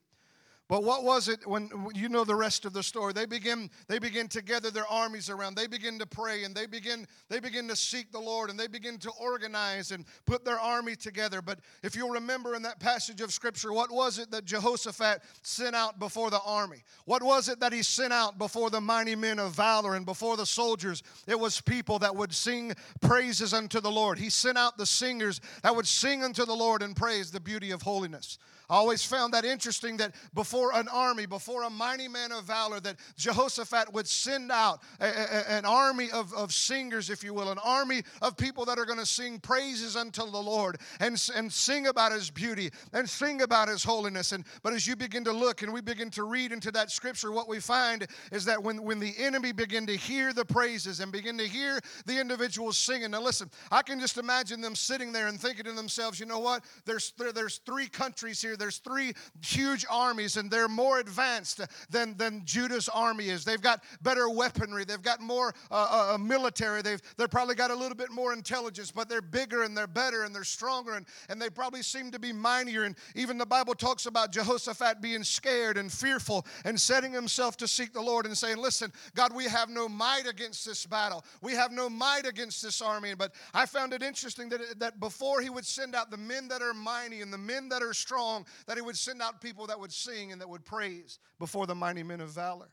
But 0.70 0.86
what 0.86 1.04
was 1.04 1.28
it 1.28 1.46
when 1.46 1.70
you 1.94 2.08
know 2.08 2.24
the 2.24 2.36
rest 2.36 2.64
of 2.64 2.72
the 2.72 2.84
story? 2.84 3.12
They 3.12 3.26
begin 3.26 3.70
they 3.90 4.00
begin 4.00 4.30
to 4.30 4.42
gather 4.42 4.72
their 4.72 4.88
armies 4.88 5.30
around. 5.30 5.56
They 5.56 5.68
begin 5.68 6.00
to 6.00 6.06
pray 6.06 6.46
and 6.46 6.56
they 6.56 6.68
begin 6.68 7.06
they 7.30 7.42
begin 7.42 7.68
to 7.68 7.76
seek 7.76 8.14
the 8.14 8.20
Lord 8.20 8.50
and 8.50 8.58
they 8.58 8.68
begin 8.68 8.98
to 9.00 9.12
organize 9.20 9.92
and 9.92 10.06
put 10.26 10.46
their 10.46 10.60
army 10.60 10.96
together. 10.96 11.42
But 11.42 11.60
if 11.84 11.98
you'll 11.98 12.12
remember 12.12 12.56
in 12.56 12.62
that 12.62 12.80
passage 12.80 13.20
of 13.20 13.34
scripture, 13.34 13.74
what 13.74 13.92
was 13.92 14.20
it 14.20 14.32
that 14.32 14.46
Jehoshaphat 14.46 15.22
sent 15.42 15.76
out 15.76 16.00
before 16.00 16.30
the 16.30 16.42
army? 16.46 16.84
What 17.04 17.24
was 17.24 17.50
it 17.50 17.60
that 17.60 17.74
he 17.74 17.84
sent 17.84 18.14
out 18.14 18.38
before 18.38 18.70
the 18.70 18.82
mighty 18.82 19.16
men 19.16 19.40
of 19.40 19.54
valor 19.54 19.96
and 19.96 20.06
before 20.06 20.38
the 20.38 20.46
soldiers? 20.46 21.04
It 21.28 21.38
was 21.38 21.60
people 21.60 22.00
that 22.00 22.16
would 22.16 22.34
sing 22.34 22.74
praises 23.02 23.54
unto 23.54 23.82
the 23.82 23.92
Lord. 23.92 24.18
He 24.18 24.30
sent 24.30 24.58
out 24.58 24.78
the 24.78 24.86
singers 24.86 25.42
that 25.62 25.76
would 25.76 25.88
sing 25.88 26.24
unto 26.24 26.46
the 26.46 26.56
Lord 26.56 26.82
and 26.82 26.96
praise 26.96 27.32
the 27.32 27.42
beauty 27.42 27.72
of 27.72 27.82
holiness. 27.82 28.38
I 28.70 28.76
always 28.76 29.04
found 29.04 29.34
that 29.34 29.46
interesting 29.46 29.98
that 29.98 30.16
before 30.34 30.74
an 30.74 30.88
army, 30.88 31.26
before 31.26 31.64
a 31.64 31.70
mighty 31.70 32.08
man 32.08 32.32
of 32.32 32.46
valor, 32.46 32.80
that 32.80 32.96
Jehoshaphat 33.18 33.94
would 33.94 34.08
send 34.08 34.52
out 34.52 34.82
a, 35.00 35.06
a, 35.06 35.52
an 35.52 35.66
army 35.66 36.10
of, 36.12 36.34
of 36.34 36.54
singers, 36.54 37.10
if 37.10 37.24
you 37.24 37.34
will, 37.34 37.52
an 37.52 37.60
army 37.64 38.04
of 38.22 38.38
people 38.38 38.66
that 38.66 38.80
are 38.80 38.86
going 38.86 39.00
to 39.00 39.06
sing 39.06 39.40
praises 39.40 39.96
unto 39.96 40.22
the 40.22 40.38
Lord 40.38 40.78
and, 41.00 41.22
and 41.36 41.52
sing 41.52 41.88
about 41.88 42.12
his 42.12 42.30
beauty 42.30 42.72
and 42.94 43.10
sing 43.10 43.42
about 43.42 43.68
his 43.68 43.84
holiness. 43.84 44.32
And 44.32 44.46
but 44.62 44.74
as 44.74 44.88
you 44.88 44.96
begin 44.96 45.24
to 45.26 45.34
look 45.34 45.62
and 45.62 45.74
we 45.74 45.82
begin 45.82 46.10
to 46.12 46.24
read 46.24 46.52
into 46.52 46.72
that 46.72 46.90
scripture, 46.90 47.32
what 47.32 47.48
we 47.48 47.60
find 47.60 48.08
is 48.32 48.46
that 48.46 48.62
when, 48.62 48.82
when 48.82 49.00
the 49.00 49.14
enemy 49.18 49.52
begin 49.52 49.86
to 49.88 49.96
hear 49.96 50.34
the 50.34 50.46
praises 50.46 51.00
and 51.00 51.12
begin 51.12 51.38
to 51.38 51.48
hear 51.48 51.80
the 52.06 52.20
individuals 52.20 52.78
singing. 52.78 53.12
Now 53.12 53.22
listen, 53.22 53.50
I 53.72 53.82
can 53.82 54.00
just 54.00 54.18
imagine 54.18 54.62
them 54.62 54.76
sitting 54.76 55.12
there 55.12 55.28
and 55.28 55.40
thinking 55.40 55.66
to 55.66 55.74
themselves, 55.74 56.20
you 56.20 56.26
know 56.26 56.40
what? 56.40 56.64
There's 56.86 57.14
there, 57.18 57.32
there's 57.32 57.60
three 57.66 57.88
countries 57.88 58.42
here 58.42 58.53
there's 58.56 58.78
three 58.78 59.14
huge 59.44 59.86
armies, 59.90 60.38
and 60.38 60.50
they're 60.50 60.68
more 60.68 61.00
advanced 61.00 61.62
than, 61.90 62.16
than 62.18 62.44
Judah's 62.46 62.90
army 62.90 63.30
is. 63.30 63.44
They've 63.46 63.62
got 63.62 63.84
better 64.02 64.30
weaponry, 64.30 64.86
they've 64.86 65.02
got 65.02 65.22
more 65.22 65.54
uh, 65.72 65.88
uh, 65.90 66.16
uh, 66.16 66.18
military, 66.18 66.82
they've, 66.82 67.02
they've 67.18 67.30
probably 67.30 67.56
got 67.56 67.72
a 67.72 67.76
little 67.76 67.98
bit 67.98 68.12
more 68.12 68.34
intelligence, 68.34 68.92
but 68.92 69.10
they're 69.10 69.22
bigger 69.22 69.64
and 69.64 69.76
they're 69.76 69.88
better 69.88 70.24
and 70.24 70.34
they're 70.34 70.44
stronger, 70.44 70.94
and, 70.94 71.06
and 71.30 71.42
they 71.42 71.50
probably 71.50 71.82
seem 71.82 72.12
to 72.12 72.20
be 72.20 72.32
mightier. 72.32 72.84
And 72.84 72.96
even 73.16 73.38
the 73.38 73.46
Bible 73.46 73.76
talks 73.76 74.06
about 74.06 74.32
Jehoshaphat 74.32 75.02
being 75.02 75.24
scared 75.24 75.78
and 75.78 75.92
fearful 75.92 76.46
and 76.66 76.80
setting 76.80 77.12
himself 77.12 77.58
to 77.58 77.68
seek 77.68 77.94
the 77.94 78.02
Lord 78.02 78.26
and 78.26 78.38
saying, 78.38 78.58
Listen, 78.58 78.92
God, 79.16 79.34
we 79.34 79.46
have 79.46 79.70
no 79.70 79.88
might 79.88 80.28
against 80.28 80.66
this 80.66 80.86
battle. 80.86 81.24
We 81.42 81.54
have 81.54 81.72
no 81.72 81.90
might 81.90 82.26
against 82.26 82.62
this 82.62 82.82
army. 82.82 83.14
But 83.14 83.34
I 83.54 83.66
found 83.66 83.94
it 83.94 84.04
interesting 84.04 84.50
that, 84.50 84.80
that 84.80 85.00
before 85.00 85.42
he 85.42 85.50
would 85.50 85.66
send 85.66 85.96
out 85.96 86.12
the 86.12 86.18
men 86.18 86.48
that 86.48 86.62
are 86.62 86.74
mighty 86.74 87.22
and 87.22 87.32
the 87.32 87.38
men 87.38 87.70
that 87.70 87.82
are 87.82 87.94
strong, 87.94 88.43
that 88.68 88.78
he 88.78 88.82
would 88.82 88.98
send 88.98 89.22
out 89.22 89.42
people 89.42 89.68
that 89.68 89.80
would 89.80 89.92
sing 89.92 90.32
and 90.32 90.42
that 90.42 90.50
would 90.50 90.66
praise 90.66 91.20
before 91.40 91.68
the 91.68 91.76
mighty 91.76 92.04
men 92.04 92.22
of 92.22 92.30
valor. 92.30 92.70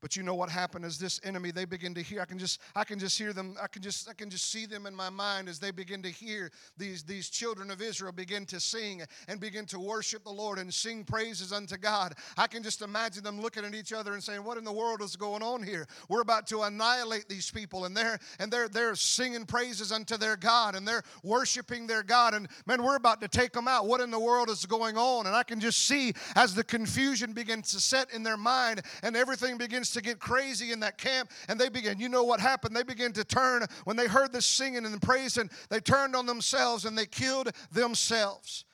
But 0.00 0.16
you 0.16 0.22
know 0.22 0.34
what 0.34 0.48
happened 0.48 0.84
is 0.84 0.98
this 0.98 1.20
enemy, 1.24 1.50
they 1.50 1.64
begin 1.64 1.94
to 1.94 2.02
hear. 2.02 2.20
I 2.20 2.24
can 2.24 2.38
just, 2.38 2.60
I 2.76 2.84
can 2.84 2.98
just 2.98 3.18
hear 3.18 3.32
them, 3.32 3.56
I 3.60 3.66
can 3.66 3.82
just, 3.82 4.08
I 4.08 4.14
can 4.14 4.30
just 4.30 4.50
see 4.50 4.66
them 4.66 4.86
in 4.86 4.94
my 4.94 5.10
mind 5.10 5.48
as 5.48 5.58
they 5.58 5.70
begin 5.70 6.02
to 6.02 6.08
hear 6.08 6.50
these, 6.76 7.02
these 7.02 7.28
children 7.28 7.70
of 7.70 7.82
Israel 7.82 8.12
begin 8.12 8.46
to 8.46 8.60
sing 8.60 9.02
and 9.26 9.40
begin 9.40 9.66
to 9.66 9.78
worship 9.78 10.24
the 10.24 10.30
Lord 10.30 10.58
and 10.58 10.72
sing 10.72 11.04
praises 11.04 11.52
unto 11.52 11.76
God. 11.76 12.14
I 12.36 12.46
can 12.46 12.62
just 12.62 12.82
imagine 12.82 13.24
them 13.24 13.40
looking 13.40 13.64
at 13.64 13.74
each 13.74 13.92
other 13.92 14.14
and 14.14 14.22
saying, 14.22 14.44
What 14.44 14.58
in 14.58 14.64
the 14.64 14.72
world 14.72 15.02
is 15.02 15.16
going 15.16 15.42
on 15.42 15.62
here? 15.62 15.86
We're 16.08 16.20
about 16.20 16.46
to 16.48 16.62
annihilate 16.62 17.28
these 17.28 17.50
people, 17.50 17.84
and 17.84 17.96
they're 17.96 18.18
and 18.38 18.52
they're 18.52 18.68
they're 18.68 18.94
singing 18.94 19.46
praises 19.46 19.90
unto 19.90 20.16
their 20.16 20.36
God 20.36 20.74
and 20.74 20.86
they're 20.86 21.02
worshiping 21.22 21.86
their 21.86 22.02
God. 22.02 22.34
And 22.34 22.48
man, 22.66 22.82
we're 22.82 22.96
about 22.96 23.20
to 23.20 23.28
take 23.28 23.52
them 23.52 23.66
out. 23.66 23.86
What 23.86 24.00
in 24.00 24.10
the 24.10 24.20
world 24.20 24.50
is 24.50 24.64
going 24.66 24.96
on? 24.96 25.26
And 25.26 25.34
I 25.34 25.42
can 25.42 25.60
just 25.60 25.86
see 25.86 26.12
as 26.36 26.54
the 26.54 26.64
confusion 26.64 27.32
begins 27.32 27.72
to 27.72 27.80
set 27.80 28.12
in 28.12 28.22
their 28.22 28.36
mind 28.36 28.82
and 29.02 29.16
everything 29.16 29.58
begins 29.58 29.87
to 29.92 30.02
get 30.02 30.18
crazy 30.18 30.72
in 30.72 30.80
that 30.80 30.98
camp, 30.98 31.30
and 31.48 31.60
they 31.60 31.68
begin, 31.68 31.98
you 31.98 32.08
know 32.08 32.24
what 32.24 32.40
happened? 32.40 32.74
They 32.74 32.82
began 32.82 33.12
to 33.12 33.24
turn 33.24 33.64
when 33.84 33.96
they 33.96 34.06
heard 34.06 34.32
the 34.32 34.42
singing 34.42 34.84
and 34.84 34.94
the 34.94 35.00
praising, 35.00 35.50
they 35.70 35.80
turned 35.80 36.14
on 36.14 36.26
themselves 36.26 36.84
and 36.84 36.96
they 36.96 37.06
killed 37.06 37.50
themselves. 37.72 38.64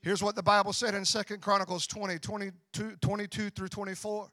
Here's 0.00 0.22
what 0.22 0.36
the 0.36 0.42
Bible 0.42 0.72
said 0.72 0.94
in 0.94 1.04
Second 1.04 1.40
Chronicles 1.40 1.86
20, 1.86 2.18
22, 2.18 2.96
22 3.00 3.50
through 3.50 3.68
24. 3.68 4.30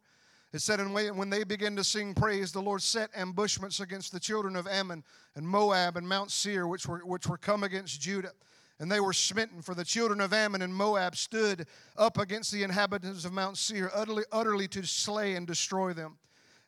It 0.54 0.62
said, 0.62 0.80
And 0.80 0.94
when 0.94 1.30
they 1.30 1.44
began 1.44 1.76
to 1.76 1.84
sing 1.84 2.14
praise, 2.14 2.52
the 2.52 2.62
Lord 2.62 2.82
set 2.82 3.10
ambushments 3.14 3.82
against 3.82 4.12
the 4.12 4.20
children 4.20 4.56
of 4.56 4.68
Ammon 4.68 5.04
and 5.36 5.46
Moab 5.46 5.98
and 5.98 6.08
Mount 6.08 6.32
Seir, 6.32 6.68
which 6.68 6.88
were, 6.88 7.00
which 7.00 7.28
were 7.28 7.38
come 7.38 7.64
against 7.64 8.00
Judah 8.00 8.32
and 8.80 8.92
they 8.92 9.00
were 9.00 9.14
smitten. 9.14 9.62
For 9.62 9.76
the 9.76 9.86
children 9.86 10.22
of 10.22 10.34
Ammon 10.34 10.62
and 10.62 10.74
Moab 10.74 11.16
stood 11.16 11.68
up 11.98 12.18
against 12.18 12.52
the 12.52 12.64
inhabitants 12.64 13.26
of 13.26 13.34
Mount 13.34 13.58
Seir, 13.58 13.92
utterly, 13.94 14.24
utterly 14.32 14.68
to 14.70 14.84
slay 14.84 15.36
and 15.36 15.48
destroy 15.48 15.94
them. 15.94 16.18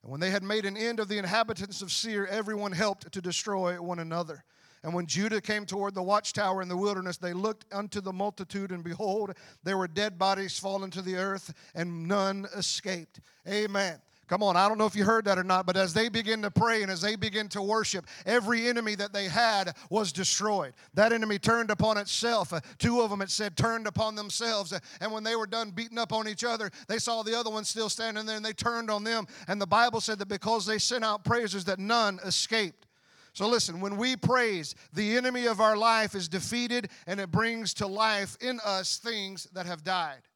And 0.04 0.12
when 0.12 0.22
they 0.22 0.32
had 0.32 0.44
made 0.44 0.66
an 0.66 0.78
end 0.78 1.00
of 1.00 1.08
the 1.08 1.18
inhabitants 1.18 1.82
of 1.82 1.92
Seir, 1.92 2.28
everyone 2.28 2.72
helped 2.72 3.12
to 3.12 3.22
destroy 3.22 3.82
one 3.82 4.00
another. 4.00 4.44
And 4.84 4.94
when 4.94 5.08
Judah 5.08 5.42
came 5.42 5.66
toward 5.66 5.96
the 5.96 6.04
watchtower 6.04 6.62
in 6.62 6.70
the 6.70 6.78
wilderness, 6.78 7.18
they 7.18 7.34
looked 7.34 7.66
unto 7.74 8.00
the 8.00 8.14
multitude, 8.14 8.72
and 8.72 8.84
behold, 8.84 9.34
there 9.64 9.78
were 9.78 9.88
dead 9.88 10.18
bodies 10.18 10.60
fallen 10.60 10.92
to 10.92 11.02
the 11.02 11.16
earth, 11.16 11.54
and 11.74 12.08
none 12.08 12.48
escaped. 12.56 13.20
Amen. 13.48 14.00
Come 14.28 14.44
on, 14.44 14.58
I 14.58 14.68
don't 14.68 14.78
know 14.78 14.86
if 14.86 14.96
you 14.96 15.06
heard 15.06 15.24
that 15.26 15.40
or 15.40 15.44
not, 15.44 15.66
but 15.66 15.78
as 15.78 15.94
they 15.94 16.10
begin 16.10 16.42
to 16.42 16.52
pray 16.52 16.82
and 16.82 16.92
as 16.92 17.00
they 17.00 17.16
begin 17.16 17.48
to 17.50 17.62
worship, 17.62 18.06
every 18.26 18.68
enemy 18.68 18.94
that 18.96 19.14
they 19.14 19.26
had 19.26 19.76
was 19.90 20.12
destroyed. 20.12 20.74
That 20.94 21.14
enemy 21.14 21.40
turned 21.40 21.72
upon 21.72 21.98
itself. 21.98 22.52
Uh, 22.52 22.60
two 22.78 23.00
of 23.00 23.10
them, 23.10 23.22
it 23.22 23.30
said, 23.30 23.56
turned 23.56 23.88
upon 23.88 24.16
themselves. 24.16 24.74
Uh, 24.74 24.80
and 25.00 25.14
when 25.14 25.24
they 25.24 25.38
were 25.38 25.48
done 25.48 25.72
beating 25.72 25.98
up 25.98 26.12
on 26.12 26.28
each 26.28 26.44
other, 26.44 26.70
they 26.90 26.98
saw 26.98 27.24
the 27.24 27.38
other 27.40 27.50
one 27.50 27.64
still 27.64 27.90
standing 27.90 28.26
there 28.26 28.36
and 28.36 28.46
they 28.46 28.52
turned 28.52 28.92
on 28.92 29.06
them. 29.06 29.28
And 29.48 29.62
the 29.62 29.68
Bible 29.68 30.02
said 30.02 30.20
that 30.20 30.28
because 30.28 30.66
they 30.66 30.78
sent 30.78 31.06
out 31.06 31.24
praises, 31.24 31.64
that 31.66 31.80
none 31.80 32.20
escaped. 32.26 32.86
So 33.32 33.48
listen, 33.48 33.80
when 33.80 33.96
we 33.96 34.18
praise, 34.18 34.76
the 34.94 35.16
enemy 35.16 35.46
of 35.46 35.62
our 35.62 35.78
life 35.78 36.16
is 36.16 36.28
defeated 36.28 36.90
and 37.06 37.22
it 37.22 37.32
brings 37.32 37.74
to 37.76 37.88
life 37.88 38.36
in 38.42 38.60
us 38.66 38.98
things 38.98 39.48
that 39.54 39.68
have 39.68 39.84
died. 39.84 40.27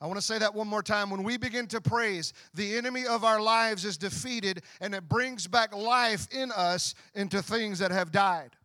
I 0.00 0.06
want 0.06 0.16
to 0.16 0.24
say 0.24 0.38
that 0.38 0.54
one 0.54 0.66
more 0.66 0.82
time. 0.82 1.10
When 1.10 1.22
we 1.22 1.36
begin 1.36 1.66
to 1.68 1.80
praise, 1.80 2.32
the 2.54 2.76
enemy 2.76 3.06
of 3.06 3.22
our 3.22 3.40
lives 3.40 3.84
is 3.84 3.98
defeated 3.98 4.62
and 4.80 4.94
it 4.94 5.08
brings 5.08 5.46
back 5.46 5.74
life 5.74 6.26
in 6.32 6.50
us 6.52 6.94
into 7.14 7.42
things 7.42 7.78
that 7.80 7.90
have 7.90 8.10
died. 8.10 8.56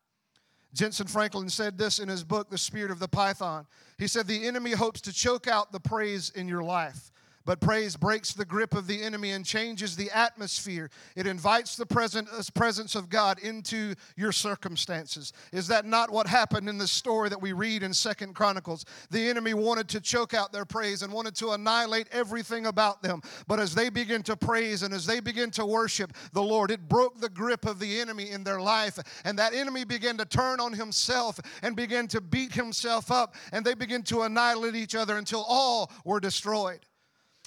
Jentezen 0.73 1.09
Franklin 1.09 1.49
said 1.49 1.77
this 1.77 1.99
in 1.99 2.09
his 2.09 2.23
book, 2.23 2.49
The 2.49 2.57
Spirit 2.57 2.91
of 2.91 2.99
the 2.99 3.07
Python. 3.07 3.65
He 3.97 4.07
said, 4.07 4.27
The 4.27 4.45
enemy 4.45 4.71
hopes 4.71 5.01
to 5.01 5.13
choke 5.13 5.47
out 5.47 5.71
the 5.71 5.79
praise 5.79 6.31
in 6.35 6.47
your 6.47 6.63
life. 6.63 7.11
But 7.45 7.59
praise 7.59 7.95
breaks 7.95 8.33
the 8.33 8.43
grip 8.43 8.73
of 8.73 8.87
the 8.87 9.03
enemy 9.03 9.31
and 9.31 9.45
changes 9.45 9.95
the 9.95 10.09
atmosphere. 10.09 10.89
It 11.15 11.27
invites 11.27 11.75
the 11.75 11.83
uh, 11.83 12.41
presence 12.55 12.95
of 12.95 13.09
God 13.09 13.39
into 13.39 13.93
your 14.17 14.31
circumstances. 14.31 15.31
Is 15.51 15.67
that 15.67 15.85
not 15.85 16.09
what 16.09 16.25
happened 16.25 16.67
in 16.67 16.79
the 16.79 16.87
story 16.87 17.29
that 17.29 17.41
we 17.41 17.53
read 17.53 17.83
in 17.83 17.93
Second 17.93 18.33
Chronicles? 18.33 18.85
The 19.11 19.29
enemy 19.29 19.53
wanted 19.53 19.87
to 19.89 20.01
choke 20.01 20.33
out 20.33 20.51
their 20.51 20.65
praise 20.65 21.03
and 21.03 21.13
wanted 21.13 21.35
to 21.35 21.51
annihilate 21.51 22.07
everything 22.11 22.65
about 22.65 23.03
them. 23.03 23.21
But 23.47 23.59
as 23.59 23.75
they 23.75 23.89
begin 23.89 24.23
to 24.23 24.35
praise 24.35 24.81
and 24.81 24.91
as 24.91 25.05
they 25.05 25.19
begin 25.19 25.51
to 25.51 25.65
worship 25.65 26.13
the 26.33 26.41
Lord, 26.41 26.71
it 26.71 26.89
broke 26.89 27.21
the 27.21 27.29
grip 27.29 27.65
of 27.65 27.77
the 27.77 27.99
enemy 27.99 28.31
in 28.31 28.43
their 28.43 28.59
life. 28.59 28.97
And 29.23 29.37
that 29.37 29.53
enemy 29.53 29.85
began 29.85 30.17
to 30.17 30.25
turn 30.25 30.59
on 30.59 30.73
himself 30.73 31.39
and 31.61 31.75
began 31.75 32.07
to 32.07 32.21
beat 32.21 32.53
himself 32.53 33.11
up. 33.11 33.35
And 33.51 33.63
they 33.63 33.75
began 33.75 34.01
to 34.03 34.23
annihilate 34.23 34.75
each 34.75 34.95
other 34.95 35.17
until 35.17 35.45
all 35.47 35.91
were 36.03 36.19
destroyed. 36.19 36.79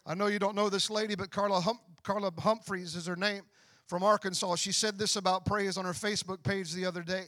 I 0.09 0.15
know 0.15 0.27
you 0.27 0.39
don't 0.39 0.57
know 0.57 0.71
this 0.71 0.89
lady, 0.89 1.15
but 1.15 1.31
Carla, 1.31 1.61
hum- 1.61 1.81
Carla 2.03 2.33
Humphreys 2.39 2.97
is 2.97 3.07
her 3.07 3.15
name 3.15 3.43
from 3.87 4.03
Arkansas. 4.03 4.57
She 4.57 4.73
said 4.73 4.99
this 4.99 5.17
about 5.17 5.45
praise 5.45 5.77
on 5.77 5.85
her 5.85 5.93
Facebook 5.93 6.43
page 6.43 6.73
the 6.73 6.87
other 6.87 7.03
day. 7.03 7.27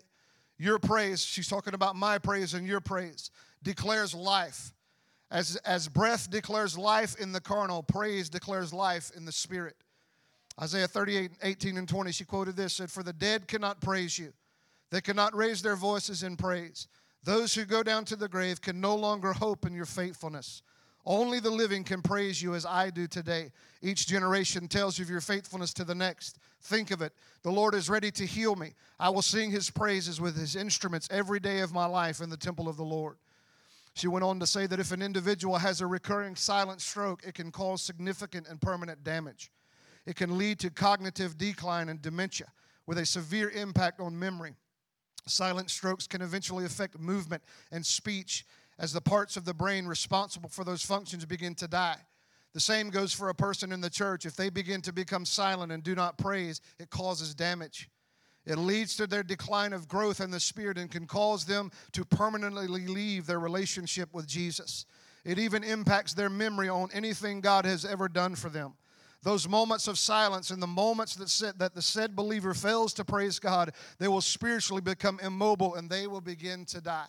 Your 0.58 0.78
praise, 0.78 1.22
she's 1.22 1.46
talking 1.46 1.74
about 1.74 1.94
my 1.94 2.16
praise 2.18 2.54
and 2.54 2.66
your 2.66 2.80
praise, 2.80 3.30
declares 3.62 4.14
life. 4.14 4.72
As, 5.30 5.56
as 5.56 5.88
breath 5.88 6.30
declares 6.30 6.76
life 6.76 7.20
in 7.20 7.32
the 7.32 7.40
carnal, 7.40 7.82
praise 7.82 8.30
declares 8.30 8.72
life 8.72 9.10
in 9.14 9.26
the 9.26 9.32
spirit. 9.32 9.76
Isaiah 10.60 10.88
38, 10.88 11.32
18 11.42 11.76
and 11.76 11.88
20, 11.88 12.12
she 12.12 12.24
quoted 12.24 12.56
this, 12.56 12.74
said, 12.74 12.90
For 12.90 13.02
the 13.02 13.12
dead 13.12 13.46
cannot 13.46 13.82
praise 13.82 14.18
you. 14.18 14.32
They 14.90 15.02
cannot 15.02 15.36
raise 15.36 15.60
their 15.60 15.76
voices 15.76 16.22
in 16.22 16.36
praise. 16.36 16.88
Those 17.24 17.54
who 17.54 17.66
go 17.66 17.82
down 17.82 18.06
to 18.06 18.16
the 18.16 18.28
grave 18.28 18.62
can 18.62 18.80
no 18.80 18.96
longer 18.96 19.34
hope 19.34 19.66
in 19.66 19.74
your 19.74 19.84
faithfulness. 19.84 20.62
Only 21.10 21.40
the 21.40 21.50
living 21.50 21.82
can 21.82 22.02
praise 22.02 22.40
you 22.40 22.54
as 22.54 22.64
I 22.64 22.88
do 22.88 23.08
today. 23.08 23.50
Each 23.82 24.06
generation 24.06 24.68
tells 24.68 24.96
you 24.96 25.04
of 25.04 25.10
your 25.10 25.20
faithfulness 25.20 25.74
to 25.74 25.84
the 25.84 25.92
next. 25.92 26.38
Think 26.62 26.92
of 26.92 27.02
it. 27.02 27.12
The 27.42 27.50
Lord 27.50 27.74
is 27.74 27.90
ready 27.90 28.12
to 28.12 28.24
heal 28.24 28.54
me. 28.54 28.74
I 29.00 29.08
will 29.08 29.20
sing 29.20 29.50
his 29.50 29.70
praises 29.70 30.20
with 30.20 30.36
his 30.36 30.54
instruments 30.54 31.08
every 31.10 31.40
day 31.40 31.62
of 31.62 31.72
my 31.72 31.84
life 31.84 32.20
in 32.20 32.30
the 32.30 32.36
temple 32.36 32.68
of 32.68 32.76
the 32.76 32.84
Lord. 32.84 33.16
She 33.94 34.06
went 34.06 34.24
on 34.24 34.38
to 34.38 34.46
say 34.46 34.68
that 34.68 34.78
if 34.78 34.92
an 34.92 35.02
individual 35.02 35.58
has 35.58 35.80
a 35.80 35.86
recurring 35.88 36.36
silent 36.36 36.80
stroke, 36.80 37.24
it 37.26 37.34
can 37.34 37.50
cause 37.50 37.82
significant 37.82 38.46
and 38.46 38.60
permanent 38.60 39.02
damage. 39.02 39.50
It 40.06 40.14
can 40.14 40.38
lead 40.38 40.60
to 40.60 40.70
cognitive 40.70 41.36
decline 41.36 41.88
and 41.88 42.00
dementia 42.00 42.52
with 42.86 42.98
a 42.98 43.04
severe 43.04 43.50
impact 43.50 43.98
on 43.98 44.16
memory. 44.16 44.54
Silent 45.26 45.70
strokes 45.70 46.06
can 46.06 46.22
eventually 46.22 46.64
affect 46.64 47.00
movement 47.00 47.42
and 47.72 47.84
speech 47.84 48.44
as 48.80 48.94
the 48.94 49.00
parts 49.00 49.36
of 49.36 49.44
the 49.44 49.54
brain 49.54 49.86
responsible 49.86 50.48
for 50.48 50.64
those 50.64 50.82
functions 50.82 51.26
begin 51.26 51.54
to 51.54 51.68
die. 51.68 51.98
The 52.54 52.60
same 52.60 52.88
goes 52.90 53.12
for 53.12 53.28
a 53.28 53.34
person 53.34 53.70
in 53.70 53.80
the 53.80 53.90
church. 53.90 54.26
If 54.26 54.34
they 54.34 54.48
begin 54.48 54.80
to 54.82 54.92
become 54.92 55.24
silent 55.24 55.70
and 55.70 55.84
do 55.84 55.94
not 55.94 56.18
praise, 56.18 56.60
it 56.80 56.90
causes 56.90 57.34
damage. 57.34 57.88
It 58.46 58.56
leads 58.56 58.96
to 58.96 59.06
their 59.06 59.22
decline 59.22 59.74
of 59.74 59.86
growth 59.86 60.20
in 60.20 60.30
the 60.30 60.40
spirit 60.40 60.78
and 60.78 60.90
can 60.90 61.06
cause 61.06 61.44
them 61.44 61.70
to 61.92 62.04
permanently 62.06 62.66
leave 62.66 63.26
their 63.26 63.38
relationship 63.38 64.08
with 64.14 64.26
Jesus. 64.26 64.86
It 65.24 65.38
even 65.38 65.62
impacts 65.62 66.14
their 66.14 66.30
memory 66.30 66.70
on 66.70 66.88
anything 66.92 67.42
God 67.42 67.66
has 67.66 67.84
ever 67.84 68.08
done 68.08 68.34
for 68.34 68.48
them. 68.48 68.72
Those 69.22 69.46
moments 69.46 69.86
of 69.86 69.98
silence 69.98 70.50
and 70.50 70.62
the 70.62 70.66
moments 70.66 71.14
that, 71.16 71.28
said, 71.28 71.58
that 71.58 71.74
the 71.74 71.82
said 71.82 72.16
believer 72.16 72.54
fails 72.54 72.94
to 72.94 73.04
praise 73.04 73.38
God, 73.38 73.72
they 73.98 74.08
will 74.08 74.22
spiritually 74.22 74.80
become 74.80 75.20
immobile 75.22 75.74
and 75.74 75.90
they 75.90 76.06
will 76.06 76.22
begin 76.22 76.64
to 76.64 76.80
die. 76.80 77.04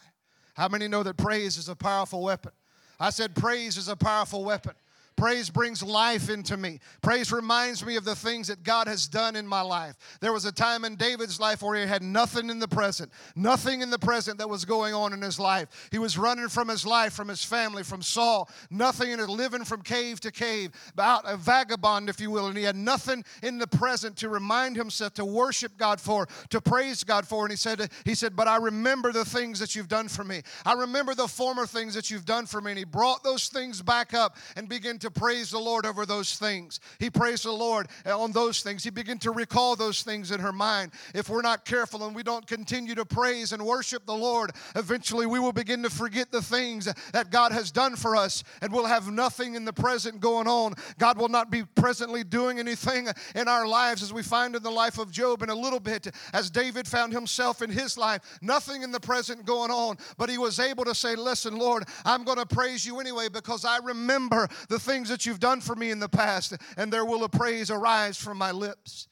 How 0.53 0.67
many 0.67 0.87
know 0.87 1.03
that 1.03 1.17
praise 1.17 1.57
is 1.57 1.69
a 1.69 1.75
powerful 1.75 2.21
weapon? 2.23 2.51
I 2.99 3.09
said, 3.09 3.35
praise 3.35 3.77
is 3.77 3.87
a 3.87 3.95
powerful 3.95 4.43
weapon. 4.43 4.73
Praise 5.15 5.49
brings 5.49 5.83
life 5.83 6.29
into 6.29 6.57
me. 6.57 6.79
Praise 7.01 7.31
reminds 7.31 7.85
me 7.85 7.95
of 7.95 8.05
the 8.05 8.15
things 8.15 8.47
that 8.47 8.63
God 8.63 8.87
has 8.87 9.07
done 9.07 9.35
in 9.35 9.45
my 9.45 9.61
life. 9.61 9.95
There 10.19 10.33
was 10.33 10.45
a 10.45 10.51
time 10.51 10.83
in 10.83 10.95
David's 10.95 11.39
life 11.39 11.61
where 11.61 11.79
he 11.79 11.85
had 11.85 12.01
nothing 12.01 12.49
in 12.49 12.59
the 12.59 12.67
present, 12.67 13.11
nothing 13.35 13.81
in 13.81 13.91
the 13.91 13.99
present 13.99 14.39
that 14.39 14.49
was 14.49 14.65
going 14.65 14.93
on 14.93 15.13
in 15.13 15.21
his 15.21 15.39
life. 15.39 15.89
He 15.91 15.99
was 15.99 16.17
running 16.17 16.47
from 16.47 16.69
his 16.69 16.85
life, 16.85 17.13
from 17.13 17.27
his 17.27 17.43
family, 17.43 17.83
from 17.83 18.01
Saul, 18.01 18.49
nothing 18.69 19.11
in 19.11 19.19
it, 19.19 19.29
living 19.29 19.63
from 19.63 19.81
cave 19.81 20.19
to 20.21 20.31
cave, 20.31 20.71
about 20.93 21.23
a 21.27 21.37
vagabond, 21.37 22.09
if 22.09 22.19
you 22.19 22.31
will, 22.31 22.47
and 22.47 22.57
he 22.57 22.63
had 22.63 22.75
nothing 22.75 23.23
in 23.43 23.57
the 23.57 23.67
present 23.67 24.17
to 24.17 24.29
remind 24.29 24.75
himself 24.75 25.13
to 25.15 25.25
worship 25.25 25.77
God 25.77 26.01
for, 26.01 26.27
to 26.49 26.61
praise 26.61 27.03
God 27.03 27.27
for. 27.27 27.43
And 27.43 27.51
he 27.51 27.57
said, 27.57 27.91
he 28.05 28.15
said, 28.15 28.35
But 28.35 28.47
I 28.47 28.57
remember 28.57 29.11
the 29.11 29.25
things 29.25 29.59
that 29.59 29.75
you've 29.75 29.87
done 29.87 30.07
for 30.07 30.23
me. 30.23 30.41
I 30.65 30.73
remember 30.73 31.13
the 31.13 31.27
former 31.27 31.65
things 31.65 31.93
that 31.93 32.09
you've 32.09 32.25
done 32.25 32.45
for 32.45 32.61
me. 32.61 32.71
And 32.71 32.79
he 32.79 32.85
brought 32.85 33.23
those 33.23 33.49
things 33.49 33.81
back 33.81 34.13
up 34.13 34.37
and 34.55 34.67
began 34.67 34.97
to 35.01 35.11
praise 35.11 35.51
the 35.51 35.59
Lord 35.59 35.85
over 35.85 36.05
those 36.05 36.37
things. 36.37 36.79
He 36.99 37.09
praised 37.09 37.45
the 37.45 37.51
Lord 37.51 37.87
uh, 38.05 38.19
on 38.19 38.31
those 38.31 38.61
things. 38.61 38.83
He 38.83 38.89
began 38.89 39.19
to 39.19 39.31
recall 39.31 39.75
those 39.75 40.03
things 40.03 40.31
in 40.31 40.39
her 40.39 40.53
mind. 40.53 40.91
If 41.13 41.29
we're 41.29 41.41
not 41.41 41.65
careful 41.65 42.05
and 42.05 42.15
we 42.15 42.23
don't 42.23 42.47
continue 42.47 42.95
to 42.95 43.05
praise 43.05 43.51
and 43.51 43.65
worship 43.65 44.05
the 44.05 44.13
Lord, 44.13 44.51
eventually 44.75 45.25
we 45.25 45.39
will 45.39 45.53
begin 45.53 45.83
to 45.83 45.89
forget 45.89 46.31
the 46.31 46.41
things 46.41 46.87
that 47.13 47.29
God 47.29 47.51
has 47.51 47.71
done 47.71 47.95
for 47.95 48.15
us 48.15 48.43
and 48.61 48.71
we'll 48.71 48.85
have 48.85 49.11
nothing 49.11 49.55
in 49.55 49.65
the 49.65 49.73
present 49.73 50.19
going 50.19 50.47
on. 50.47 50.73
God 50.97 51.17
will 51.17 51.29
not 51.29 51.49
be 51.49 51.63
presently 51.63 52.23
doing 52.23 52.59
anything 52.59 53.07
in 53.35 53.47
our 53.47 53.67
lives 53.67 54.03
as 54.03 54.13
we 54.13 54.23
find 54.23 54.55
in 54.55 54.63
the 54.63 54.71
life 54.71 54.97
of 54.97 55.11
Job 55.11 55.43
in 55.43 55.49
a 55.49 55.55
little 55.55 55.79
bit, 55.79 56.07
as 56.33 56.49
David 56.49 56.87
found 56.87 57.13
himself 57.13 57.61
in 57.61 57.69
his 57.69 57.97
life, 57.97 58.39
nothing 58.41 58.83
in 58.83 58.91
the 58.91 58.99
present 58.99 59.45
going 59.45 59.71
on, 59.71 59.97
but 60.17 60.29
he 60.29 60.37
was 60.37 60.59
able 60.59 60.85
to 60.85 60.95
say, 60.95 61.15
Listen, 61.15 61.57
Lord, 61.57 61.83
I'm 62.05 62.23
going 62.23 62.37
to 62.37 62.45
praise 62.45 62.85
you 62.85 62.99
anyway 62.99 63.27
because 63.29 63.65
I 63.65 63.77
remember 63.77 64.47
the 64.69 64.79
things 64.79 64.90
things 64.91 65.07
that 65.09 65.25
you've 65.25 65.39
done 65.39 65.61
for 65.61 65.75
me 65.75 65.89
in 65.89 65.99
the 65.99 66.09
past, 66.09 66.57
and 66.75 66.91
there 66.91 67.05
will 67.05 67.23
a 67.23 67.29
praise 67.29 67.71
arise 67.71 68.17
from 68.17 68.37
my 68.37 68.51
lips. 68.51 69.07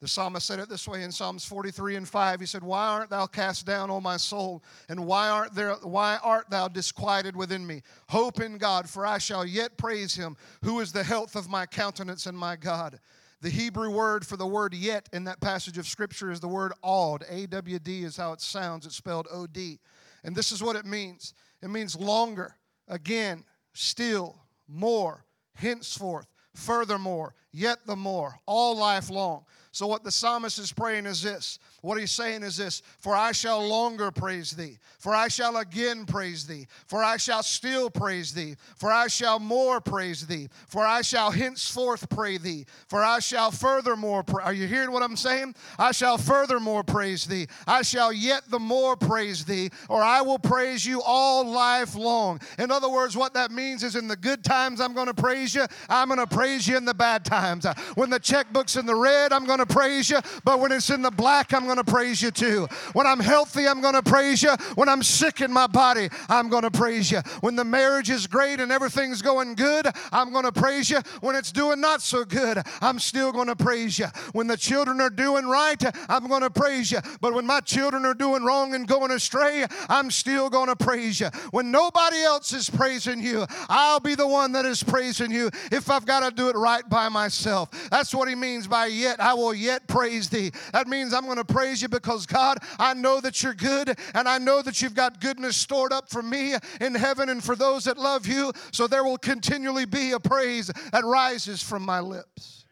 The 0.00 0.06
psalmist 0.08 0.46
said 0.46 0.60
it 0.60 0.68
this 0.68 0.86
way 0.86 1.02
in 1.02 1.10
Psalms 1.10 1.44
43 1.44 1.96
and 1.96 2.08
5. 2.08 2.40
He 2.40 2.46
said, 2.46 2.62
Why 2.62 2.86
art 2.86 3.10
thou 3.10 3.26
cast 3.26 3.66
down, 3.66 3.90
O 3.90 4.00
my 4.00 4.16
soul? 4.16 4.62
And 4.88 5.04
why 5.04 5.28
art 5.28 5.54
there 5.54 5.74
why 5.82 6.18
art 6.22 6.48
thou 6.48 6.68
disquieted 6.68 7.36
within 7.36 7.66
me? 7.66 7.82
Hope 8.08 8.40
in 8.40 8.56
God, 8.56 8.88
for 8.88 9.04
I 9.04 9.18
shall 9.18 9.44
yet 9.44 9.76
praise 9.76 10.14
him, 10.14 10.36
who 10.62 10.80
is 10.80 10.92
the 10.92 11.02
health 11.02 11.36
of 11.36 11.50
my 11.50 11.66
countenance 11.66 12.24
and 12.26 12.38
my 12.38 12.56
God. 12.56 12.98
The 13.42 13.50
Hebrew 13.50 13.90
word 13.90 14.24
for 14.24 14.36
the 14.36 14.46
word 14.46 14.72
yet 14.72 15.08
in 15.12 15.24
that 15.24 15.40
passage 15.40 15.76
of 15.76 15.86
scripture 15.86 16.30
is 16.30 16.40
the 16.40 16.48
word 16.48 16.72
awed. 16.82 17.24
A 17.28 17.46
W 17.46 17.78
D 17.78 18.04
is 18.04 18.16
how 18.16 18.32
it 18.32 18.40
sounds. 18.40 18.86
It's 18.86 18.96
spelled 18.96 19.26
O 19.30 19.46
D. 19.46 19.80
And 20.24 20.36
this 20.36 20.52
is 20.52 20.62
what 20.62 20.76
it 20.76 20.86
means 20.86 21.34
it 21.60 21.68
means 21.68 21.94
longer, 21.94 22.54
again, 22.88 23.44
still, 23.74 24.40
more, 24.70 25.24
henceforth, 25.54 26.26
furthermore, 26.54 27.34
yet 27.52 27.78
the 27.86 27.96
more, 27.96 28.38
all 28.46 28.76
life 28.76 29.10
long. 29.10 29.44
So, 29.72 29.86
what 29.86 30.04
the 30.04 30.10
psalmist 30.10 30.58
is 30.58 30.72
praying 30.72 31.06
is 31.06 31.22
this 31.22 31.58
what 31.80 31.98
he's 31.98 32.12
saying 32.12 32.42
is 32.42 32.56
this 32.56 32.82
For 32.98 33.14
I 33.14 33.32
shall 33.32 33.66
longer 33.66 34.10
praise 34.10 34.50
thee, 34.50 34.78
for 34.98 35.14
I 35.14 35.28
shall 35.28 35.56
again 35.56 36.06
praise 36.06 36.46
thee, 36.46 36.66
for 36.86 37.02
I 37.02 37.16
shall 37.16 37.42
still 37.42 37.90
praise 37.90 38.32
thee, 38.32 38.56
for 38.76 38.90
I 38.90 39.08
shall 39.08 39.38
more 39.38 39.80
praise 39.80 40.26
thee, 40.26 40.48
for 40.68 40.84
I 40.84 41.02
shall 41.02 41.30
henceforth 41.30 42.08
pray 42.10 42.38
thee, 42.38 42.66
for 42.88 43.02
I 43.02 43.18
shall 43.18 43.50
furthermore 43.50 44.22
pray. 44.22 44.44
Are 44.44 44.52
you 44.52 44.66
hearing 44.66 44.92
what 44.92 45.02
I'm 45.02 45.16
saying? 45.16 45.54
I 45.78 45.92
shall 45.92 46.18
furthermore 46.18 46.82
praise 46.82 47.24
thee, 47.24 47.46
I 47.66 47.82
shall 47.82 48.12
yet 48.12 48.42
the 48.50 48.58
more 48.58 48.96
praise 48.96 49.44
thee, 49.44 49.70
or 49.88 50.02
I 50.02 50.22
will 50.22 50.38
praise 50.38 50.84
you 50.84 51.02
all 51.02 51.44
life 51.44 51.94
long. 51.94 52.40
In 52.58 52.70
other 52.70 52.88
words, 52.88 53.16
what 53.16 53.34
that 53.34 53.50
means 53.50 53.82
is 53.82 53.96
in 53.96 54.08
the 54.08 54.16
good 54.16 54.44
times, 54.44 54.80
I'm 54.80 54.94
going 54.94 55.06
to 55.06 55.14
praise 55.14 55.54
you, 55.54 55.66
I'm 55.88 56.08
going 56.08 56.18
to 56.18 56.26
praise 56.26 56.66
you 56.68 56.76
in 56.76 56.84
the 56.84 56.94
bad 56.94 57.24
times. 57.24 57.66
When 57.94 58.10
the 58.10 58.18
checkbook's 58.18 58.76
in 58.76 58.86
the 58.86 58.94
red, 58.94 59.32
I'm 59.32 59.46
going 59.46 59.58
to 59.58 59.66
praise 59.66 60.10
you. 60.10 60.18
But 60.44 60.60
when 60.60 60.72
it's 60.72 60.90
in 60.90 61.02
the 61.02 61.10
black, 61.10 61.52
I'm 61.52 61.66
going 61.74 61.84
to 61.84 61.92
praise 61.92 62.20
you 62.20 62.32
too. 62.32 62.66
When 62.94 63.06
I'm 63.06 63.20
healthy, 63.20 63.68
I'm 63.68 63.80
going 63.80 63.94
to 63.94 64.02
praise 64.02 64.42
you. 64.42 64.50
When 64.74 64.88
I'm 64.88 65.04
sick 65.04 65.40
in 65.40 65.52
my 65.52 65.68
body, 65.68 66.08
I'm 66.28 66.48
going 66.48 66.64
to 66.64 66.70
praise 66.70 67.12
you. 67.12 67.20
When 67.42 67.54
the 67.54 67.64
marriage 67.64 68.10
is 68.10 68.26
great 68.26 68.58
and 68.58 68.72
everything's 68.72 69.22
going 69.22 69.54
good, 69.54 69.86
I'm 70.10 70.32
going 70.32 70.44
to 70.44 70.52
praise 70.52 70.90
you. 70.90 70.98
When 71.20 71.36
it's 71.36 71.52
doing 71.52 71.80
not 71.80 72.02
so 72.02 72.24
good, 72.24 72.58
I'm 72.80 72.98
still 72.98 73.30
going 73.30 73.46
to 73.46 73.54
praise 73.54 74.00
you. 74.00 74.06
When 74.32 74.48
the 74.48 74.56
children 74.56 75.00
are 75.00 75.10
doing 75.10 75.46
right, 75.46 75.80
I'm 76.08 76.26
going 76.26 76.42
to 76.42 76.50
praise 76.50 76.90
you. 76.90 76.98
But 77.20 77.34
when 77.34 77.46
my 77.46 77.60
children 77.60 78.04
are 78.04 78.14
doing 78.14 78.42
wrong 78.42 78.74
and 78.74 78.88
going 78.88 79.12
astray, 79.12 79.64
I'm 79.88 80.10
still 80.10 80.50
going 80.50 80.68
to 80.68 80.76
praise 80.76 81.20
you. 81.20 81.28
When 81.52 81.70
nobody 81.70 82.16
else 82.22 82.52
is 82.52 82.68
praising 82.68 83.22
you, 83.22 83.46
I'll 83.68 84.00
be 84.00 84.16
the 84.16 84.26
one 84.26 84.50
that 84.52 84.64
is 84.64 84.82
praising 84.82 85.30
you 85.30 85.50
if 85.70 85.88
I've 85.88 86.06
got 86.06 86.28
to 86.28 86.34
do 86.34 86.48
it 86.48 86.56
right 86.56 86.88
by 86.88 87.08
myself. 87.08 87.70
That's 87.90 88.12
what 88.12 88.28
he 88.28 88.34
means 88.34 88.66
by 88.66 88.86
yet. 88.86 89.20
I 89.20 89.34
will 89.34 89.54
yet 89.54 89.86
praise 89.86 90.28
thee. 90.28 90.50
That 90.72 90.88
means 90.88 91.14
I'm 91.14 91.26
going 91.26 91.36
to 91.36 91.44
praise 91.60 91.82
you 91.82 91.88
because, 91.88 92.24
God, 92.24 92.56
I 92.78 92.94
know 92.94 93.20
that 93.20 93.42
you're 93.42 93.52
good 93.52 93.94
and 94.14 94.26
I 94.26 94.38
know 94.38 94.62
that 94.62 94.80
you've 94.80 94.94
got 94.94 95.20
goodness 95.20 95.58
stored 95.58 95.92
up 95.92 96.08
for 96.08 96.22
me 96.22 96.54
in 96.80 96.94
heaven 96.94 97.28
and 97.28 97.44
for 97.44 97.54
those 97.54 97.84
that 97.84 97.98
love 97.98 98.26
you. 98.26 98.50
So 98.72 98.86
there 98.86 99.04
will 99.04 99.18
continually 99.18 99.84
be 99.84 100.12
a 100.12 100.20
praise 100.20 100.68
that 100.90 101.04
rises 101.04 101.62
from 101.62 101.82
my 101.82 102.00
lips. 102.00 102.64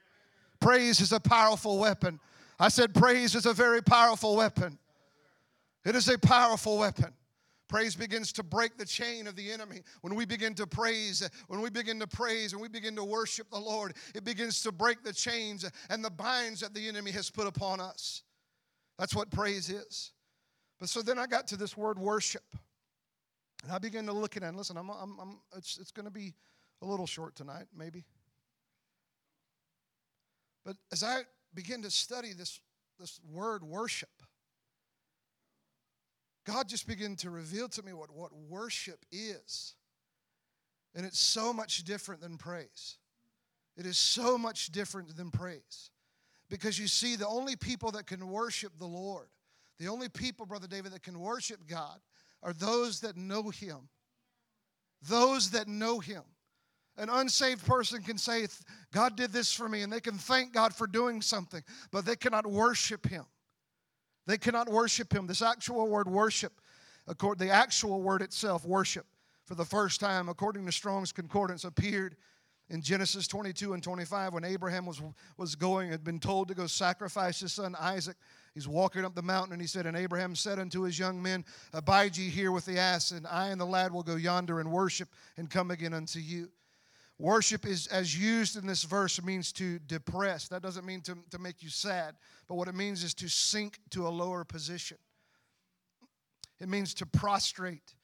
Praise 0.59 1.01
is 1.01 1.13
a 1.13 1.21
powerful 1.21 1.79
weapon. 1.79 2.19
I 2.59 2.69
said, 2.69 2.95
praise 2.95 3.35
is 3.35 3.45
a 3.45 3.53
very 3.53 3.83
powerful 3.83 4.37
weapon. 4.37 4.79
It 5.85 5.95
is 5.95 6.09
a 6.09 6.19
powerful 6.19 6.79
weapon. 6.79 7.13
Praise 7.69 7.95
begins 7.95 8.33
to 8.33 8.43
break 8.43 8.79
the 8.79 8.87
chain 8.87 9.27
of 9.27 9.37
the 9.37 9.53
enemy. 9.53 9.83
When 10.01 10.15
we 10.15 10.25
begin 10.25 10.55
to 10.55 10.67
praise, 10.67 11.29
when 11.49 11.61
we 11.61 11.69
begin 11.69 12.01
to 12.01 12.07
praise 12.07 12.55
and 12.55 12.63
we 12.63 12.69
begin 12.69 12.97
to 12.97 13.05
worship 13.05 13.51
the 13.51 13.59
Lord, 13.59 13.97
it 14.15 14.25
begins 14.25 14.63
to 14.63 14.73
break 14.73 15.05
the 15.05 15.13
chains 15.13 15.71
and 15.91 16.03
the 16.03 16.11
binds 16.11 16.61
that 16.61 16.73
the 16.73 16.89
enemy 16.89 17.11
has 17.11 17.29
put 17.29 17.47
upon 17.47 17.81
us. 17.81 18.23
That's 18.99 19.15
what 19.15 19.31
praise 19.31 19.71
is. 19.71 20.13
But 20.81 20.89
so 20.89 21.03
then 21.03 21.19
I 21.19 21.27
got 21.27 21.47
to 21.49 21.57
this 21.57 21.77
word 21.77 21.99
worship. 21.99 22.45
And 23.63 23.73
I 23.73 23.79
began 23.79 24.07
to 24.07 24.13
look 24.13 24.37
at 24.37 24.43
it. 24.43 24.47
And 24.47 24.57
listen, 24.57 24.77
I'm, 24.77 24.91
I'm, 24.91 25.19
I'm, 25.21 25.41
it's, 25.57 25.79
it's 25.79 25.91
going 25.91 26.07
to 26.07 26.13
be 26.13 26.35
a 26.83 26.87
little 26.87 27.07
short 27.07 27.35
tonight, 27.35 27.67
maybe. 27.77 28.05
But 30.65 30.77
as 30.93 31.03
I 31.03 31.23
begin 31.55 31.83
to 31.83 31.91
study 31.91 32.33
this, 32.33 32.61
this 32.99 33.21
word 33.33 33.65
worship, 33.65 34.23
God 36.47 36.69
just 36.69 36.87
began 36.87 37.17
to 37.17 37.31
reveal 37.31 37.69
to 37.69 37.83
me 37.83 37.93
what, 37.93 38.11
what 38.11 38.33
worship 38.33 39.05
is. 39.11 39.75
And 40.95 41.05
it's 41.05 41.19
so 41.19 41.53
much 41.53 41.85
different 41.85 42.21
than 42.21 42.39
praise. 42.39 42.97
It 43.77 43.87
is 43.87 43.99
so 43.99 44.39
much 44.39 44.73
different 44.73 45.17
than 45.17 45.31
praise. 45.31 45.91
Because 46.49 46.79
you 46.79 46.87
see, 46.87 47.17
the 47.17 47.27
only 47.27 47.57
people 47.57 47.91
that 47.93 48.07
can 48.07 48.29
worship 48.29 48.73
the 48.79 48.87
Lord, 48.87 49.29
the 49.79 49.89
only 49.89 50.09
people, 50.09 50.47
Brother 50.47 50.67
David, 50.67 50.93
that 50.93 51.03
can 51.03 51.19
worship 51.19 51.61
God 51.69 51.99
are 52.43 52.53
those 52.53 53.01
that 53.01 53.17
know 53.17 53.51
Him. 53.51 53.89
Those 55.03 55.51
that 55.51 55.69
know 55.69 55.99
Him. 55.99 56.23
An 56.97 57.09
unsaved 57.11 57.65
person 57.65 58.03
can 58.03 58.19
say, 58.19 58.47
God 58.93 59.17
did 59.17 59.33
this 59.33 59.53
for 59.53 59.69
me, 59.69 59.83
and 59.83 59.93
they 59.93 60.01
can 60.01 60.19
thank 60.19 60.53
God 60.53 60.75
for 60.75 60.87
doing 60.87 61.23
something, 61.23 61.63
but 61.93 62.05
they 62.05 62.17
cannot 62.17 62.47
worship 62.47 63.09
Him. 63.09 63.25
They 64.29 64.37
cannot 64.37 64.69
worship 64.69 65.11
him. 65.11 65.27
This 65.27 65.41
actual 65.41 65.89
word 65.89 66.07
worship, 66.07 66.53
the 67.07 67.49
actual 67.51 68.03
word 68.03 68.21
itself, 68.21 68.67
worship, 68.67 69.07
for 69.47 69.55
the 69.55 69.65
first 69.65 70.01
time, 70.01 70.29
according 70.29 70.67
to 70.67 70.73
Strong's 70.73 71.13
Concordance, 71.13 71.65
appeared 71.65 72.15
in 72.71 72.83
Genesis 72.83 73.27
22 73.27 73.73
and 73.73 73.83
25 73.83 74.35
when 74.35 74.45
Abraham 74.45 74.85
was, 74.85 75.01
was 75.37 75.55
going, 75.55 75.91
had 75.91 76.05
been 76.05 76.21
told 76.21 76.49
to 76.49 76.55
go 76.55 76.67
sacrifice 76.67 77.41
his 77.41 77.53
son 77.53 77.75
Isaac. 77.79 78.17
He's 78.55 78.69
walking 78.69 79.05
up 79.05 79.15
the 79.15 79.23
mountain 79.23 79.53
and 79.53 79.63
he 79.63 79.69
said, 79.69 79.87
And 79.87 79.97
Abraham 79.97 80.35
said 80.35 80.59
unto 80.59 80.83
his 80.83 80.99
young 80.99 81.23
men, 81.23 81.45
Abide 81.73 82.17
ye 82.17 82.29
here 82.29 82.53
with 82.53 82.67
the 82.67 82.79
ass, 82.79 83.11
and 83.11 83.27
I 83.27 83.49
and 83.49 83.61
the 83.61 83.67
lad 83.67 83.93
will 83.93 84.03
go 84.03 84.17
yonder 84.17 84.61
and 84.61 84.71
worship 84.71 85.09
and 85.37 85.49
come 85.49 85.71
again 85.71 85.95
unto 85.95 86.19
you. 86.19 86.51
Worship 87.19 87.67
is, 87.67 87.89
as 87.89 88.17
used 88.17 88.57
in 88.57 88.67
this 88.67 88.85
verse, 88.85 89.21
means 89.23 89.51
to 89.53 89.81
depress. 89.81 90.47
That 90.49 90.63
doesn't 90.63 90.87
mean 90.87 91.01
to, 91.03 91.17
to 91.31 91.39
make 91.39 91.63
you 91.63 91.69
sad, 91.69 92.15
but 92.47 92.55
what 92.55 92.69
it 92.69 92.77
means 92.77 93.03
is 93.03 93.13
to 93.15 93.29
sink 93.29 93.79
to 93.91 94.07
a 94.07 94.11
lower 94.11 94.45
position. 94.45 94.99
It 96.61 96.69
means 96.69 96.95
to 96.95 97.07
prostrate, 97.07 97.95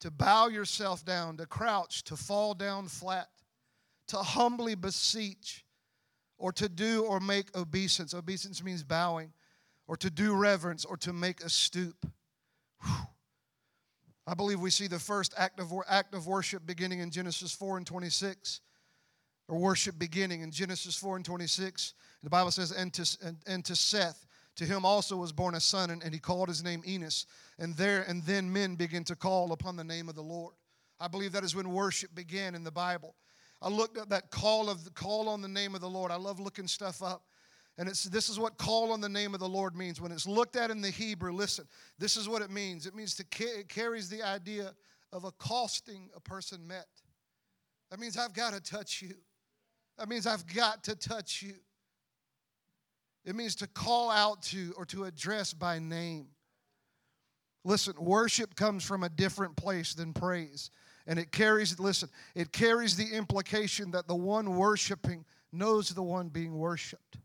to 0.00 0.10
bow 0.10 0.48
yourself 0.48 1.04
down, 1.04 1.36
to 1.38 1.46
crouch, 1.46 2.04
to 2.04 2.16
fall 2.16 2.54
down 2.54 2.88
flat, 2.88 3.28
to 4.08 4.16
humbly 4.18 4.74
beseech, 4.74 5.64
or 6.38 6.52
to 6.52 6.68
do 6.68 7.04
or 7.04 7.20
make 7.20 7.56
obeisance. 7.56 8.14
Obeisance 8.14 8.62
means 8.62 8.82
bowing, 8.82 9.32
or 9.86 9.96
to 9.96 10.10
do 10.10 10.34
reverence, 10.34 10.84
or 10.84 10.96
to 10.98 11.12
make 11.12 11.42
a 11.42 11.48
stoop. 11.48 12.06
Whew. 12.82 13.06
I 14.26 14.34
believe 14.34 14.60
we 14.60 14.70
see 14.70 14.86
the 14.86 14.98
first 14.98 15.34
act 15.36 15.60
of, 15.60 15.72
act 15.88 16.14
of 16.14 16.26
worship 16.26 16.66
beginning 16.66 17.00
in 17.00 17.10
Genesis 17.10 17.52
4 17.52 17.76
and 17.76 17.86
26, 17.86 18.60
or 19.48 19.58
worship 19.58 19.98
beginning 19.98 20.40
in 20.40 20.50
Genesis 20.50 20.96
4 20.96 21.16
and 21.16 21.24
26. 21.24 21.94
The 22.22 22.30
Bible 22.30 22.50
says, 22.50 22.70
and 22.70 22.92
to, 22.94 23.18
and, 23.22 23.36
and 23.46 23.64
to 23.66 23.76
Seth, 23.76 24.26
to 24.56 24.64
him 24.64 24.84
also 24.84 25.16
was 25.16 25.32
born 25.32 25.54
a 25.54 25.60
son, 25.60 25.90
and, 25.90 26.02
and 26.02 26.14
he 26.14 26.20
called 26.20 26.48
his 26.48 26.64
name 26.64 26.82
Enos. 26.86 27.26
And 27.58 27.76
there 27.76 28.02
and 28.02 28.22
then 28.22 28.52
men 28.52 28.76
begin 28.76 29.04
to 29.04 29.16
call 29.16 29.52
upon 29.52 29.76
the 29.76 29.84
name 29.84 30.08
of 30.08 30.14
the 30.14 30.22
Lord. 30.22 30.54
I 31.00 31.08
believe 31.08 31.32
that 31.32 31.44
is 31.44 31.54
when 31.54 31.70
worship 31.70 32.14
began 32.14 32.54
in 32.54 32.64
the 32.64 32.70
Bible. 32.70 33.14
I 33.64 33.70
looked 33.70 33.96
at 33.96 34.10
that 34.10 34.30
call 34.30 34.68
of 34.68 34.92
call 34.94 35.26
on 35.26 35.40
the 35.40 35.48
name 35.48 35.74
of 35.74 35.80
the 35.80 35.88
Lord. 35.88 36.10
I 36.10 36.16
love 36.16 36.38
looking 36.38 36.68
stuff 36.68 37.02
up. 37.02 37.22
And 37.78 37.88
it's, 37.88 38.04
this 38.04 38.28
is 38.28 38.38
what 38.38 38.58
call 38.58 38.92
on 38.92 39.00
the 39.00 39.08
name 39.08 39.32
of 39.32 39.40
the 39.40 39.48
Lord 39.48 39.74
means. 39.74 40.02
When 40.02 40.12
it's 40.12 40.28
looked 40.28 40.54
at 40.54 40.70
in 40.70 40.82
the 40.82 40.90
Hebrew, 40.90 41.32
listen, 41.32 41.66
this 41.98 42.18
is 42.18 42.28
what 42.28 42.42
it 42.42 42.50
means. 42.50 42.86
It 42.86 42.94
means 42.94 43.14
to 43.16 43.24
it 43.40 43.70
carries 43.70 44.10
the 44.10 44.22
idea 44.22 44.74
of 45.12 45.24
accosting 45.24 46.10
a 46.14 46.20
person 46.20 46.66
met. 46.66 46.86
That 47.90 47.98
means 47.98 48.18
I've 48.18 48.34
got 48.34 48.52
to 48.52 48.60
touch 48.60 49.00
you. 49.00 49.14
That 49.96 50.10
means 50.10 50.26
I've 50.26 50.46
got 50.46 50.84
to 50.84 50.94
touch 50.94 51.40
you. 51.40 51.54
It 53.24 53.34
means 53.34 53.54
to 53.56 53.66
call 53.66 54.10
out 54.10 54.42
to 54.42 54.74
or 54.76 54.84
to 54.86 55.04
address 55.04 55.54
by 55.54 55.78
name. 55.78 56.26
Listen, 57.64 57.94
worship 57.98 58.56
comes 58.56 58.84
from 58.84 59.04
a 59.04 59.08
different 59.08 59.56
place 59.56 59.94
than 59.94 60.12
praise. 60.12 60.70
And 61.06 61.18
it 61.18 61.32
carries, 61.32 61.78
listen, 61.78 62.08
it 62.34 62.52
carries 62.52 62.96
the 62.96 63.14
implication 63.14 63.90
that 63.90 64.08
the 64.08 64.14
one 64.14 64.56
worshiping 64.56 65.24
knows 65.52 65.90
the 65.90 66.02
one 66.02 66.28
being 66.28 66.56
worshiped. 66.56 67.18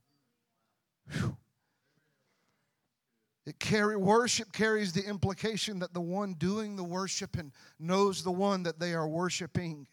It 3.50 3.58
carry, 3.58 3.98
worship 3.98 4.52
carries 4.52 4.94
the 4.94 5.04
implication 5.04 5.80
that 5.80 5.92
the 5.92 6.02
one 6.02 6.34
doing 6.34 6.76
the 6.76 6.84
worshiping 6.84 7.52
knows 7.80 8.24
the 8.24 8.32
one 8.32 8.62
that 8.62 8.80
they 8.80 8.94
are 8.94 9.08
worshiping. 9.08 9.88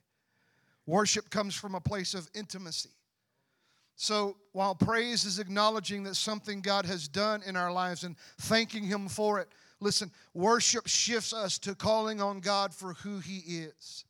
Worship 0.84 1.30
comes 1.30 1.54
from 1.54 1.74
a 1.74 1.80
place 1.80 2.12
of 2.12 2.28
intimacy. 2.34 2.90
So 3.94 4.36
while 4.52 4.74
praise 4.74 5.24
is 5.24 5.38
acknowledging 5.38 6.02
that 6.02 6.16
something 6.16 6.60
God 6.60 6.84
has 6.84 7.08
done 7.08 7.42
in 7.46 7.56
our 7.56 7.72
lives 7.72 8.04
and 8.04 8.16
thanking 8.40 8.84
Him 8.84 9.08
for 9.08 9.40
it, 9.40 9.48
listen, 9.80 10.10
worship 10.34 10.86
shifts 10.86 11.32
us 11.32 11.58
to 11.60 11.74
calling 11.74 12.20
on 12.20 12.40
God 12.40 12.74
for 12.74 12.94
who 12.94 13.18
He 13.18 13.38
is. 13.38 14.04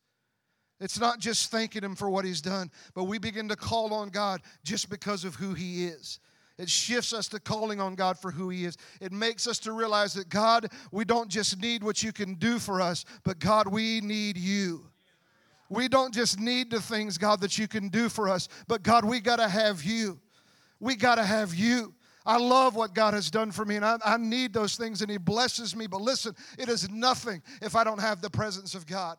It's 0.80 1.00
not 1.00 1.20
just 1.20 1.50
thanking 1.50 1.82
Him 1.82 1.96
for 1.96 2.10
what 2.10 2.24
He's 2.24 2.40
done, 2.40 2.70
but 2.94 3.04
we 3.04 3.18
begin 3.18 3.48
to 3.48 3.56
call 3.56 3.94
on 3.94 4.10
God 4.10 4.42
just 4.62 4.90
because 4.90 5.24
of 5.24 5.34
who 5.34 5.54
He 5.54 5.86
is. 5.86 6.20
It 6.58 6.70
shifts 6.70 7.12
us 7.12 7.28
to 7.28 7.40
calling 7.40 7.80
on 7.80 7.94
God 7.94 8.18
for 8.18 8.30
who 8.30 8.48
He 8.48 8.64
is. 8.64 8.76
It 9.00 9.12
makes 9.12 9.46
us 9.46 9.58
to 9.60 9.72
realize 9.72 10.14
that 10.14 10.28
God, 10.28 10.68
we 10.90 11.04
don't 11.04 11.28
just 11.28 11.60
need 11.60 11.82
what 11.82 12.02
you 12.02 12.12
can 12.12 12.34
do 12.34 12.58
for 12.58 12.80
us, 12.80 13.04
but 13.24 13.38
God, 13.38 13.68
we 13.68 14.00
need 14.00 14.38
you. 14.38 14.86
We 15.68 15.88
don't 15.88 16.14
just 16.14 16.38
need 16.38 16.70
the 16.70 16.80
things, 16.80 17.18
God, 17.18 17.40
that 17.40 17.58
you 17.58 17.68
can 17.68 17.88
do 17.88 18.08
for 18.08 18.28
us, 18.28 18.48
but 18.68 18.82
God, 18.82 19.04
we 19.04 19.20
got 19.20 19.36
to 19.36 19.48
have 19.48 19.82
you. 19.82 20.20
We 20.78 20.94
got 20.94 21.16
to 21.16 21.24
have 21.24 21.54
you. 21.54 21.94
I 22.26 22.38
love 22.38 22.74
what 22.74 22.92
God 22.92 23.14
has 23.14 23.30
done 23.30 23.52
for 23.52 23.64
me, 23.64 23.76
and 23.76 23.84
I, 23.84 23.98
I, 24.04 24.16
need 24.16 24.52
those 24.52 24.76
things, 24.76 25.00
and 25.00 25.10
He 25.10 25.16
blesses 25.16 25.76
me. 25.76 25.86
But 25.86 26.00
listen, 26.00 26.34
it 26.58 26.68
is 26.68 26.90
nothing 26.90 27.40
if 27.62 27.76
I 27.76 27.84
don't 27.84 28.00
have 28.00 28.20
the 28.20 28.30
presence 28.30 28.74
of 28.74 28.86
God. 28.86 29.16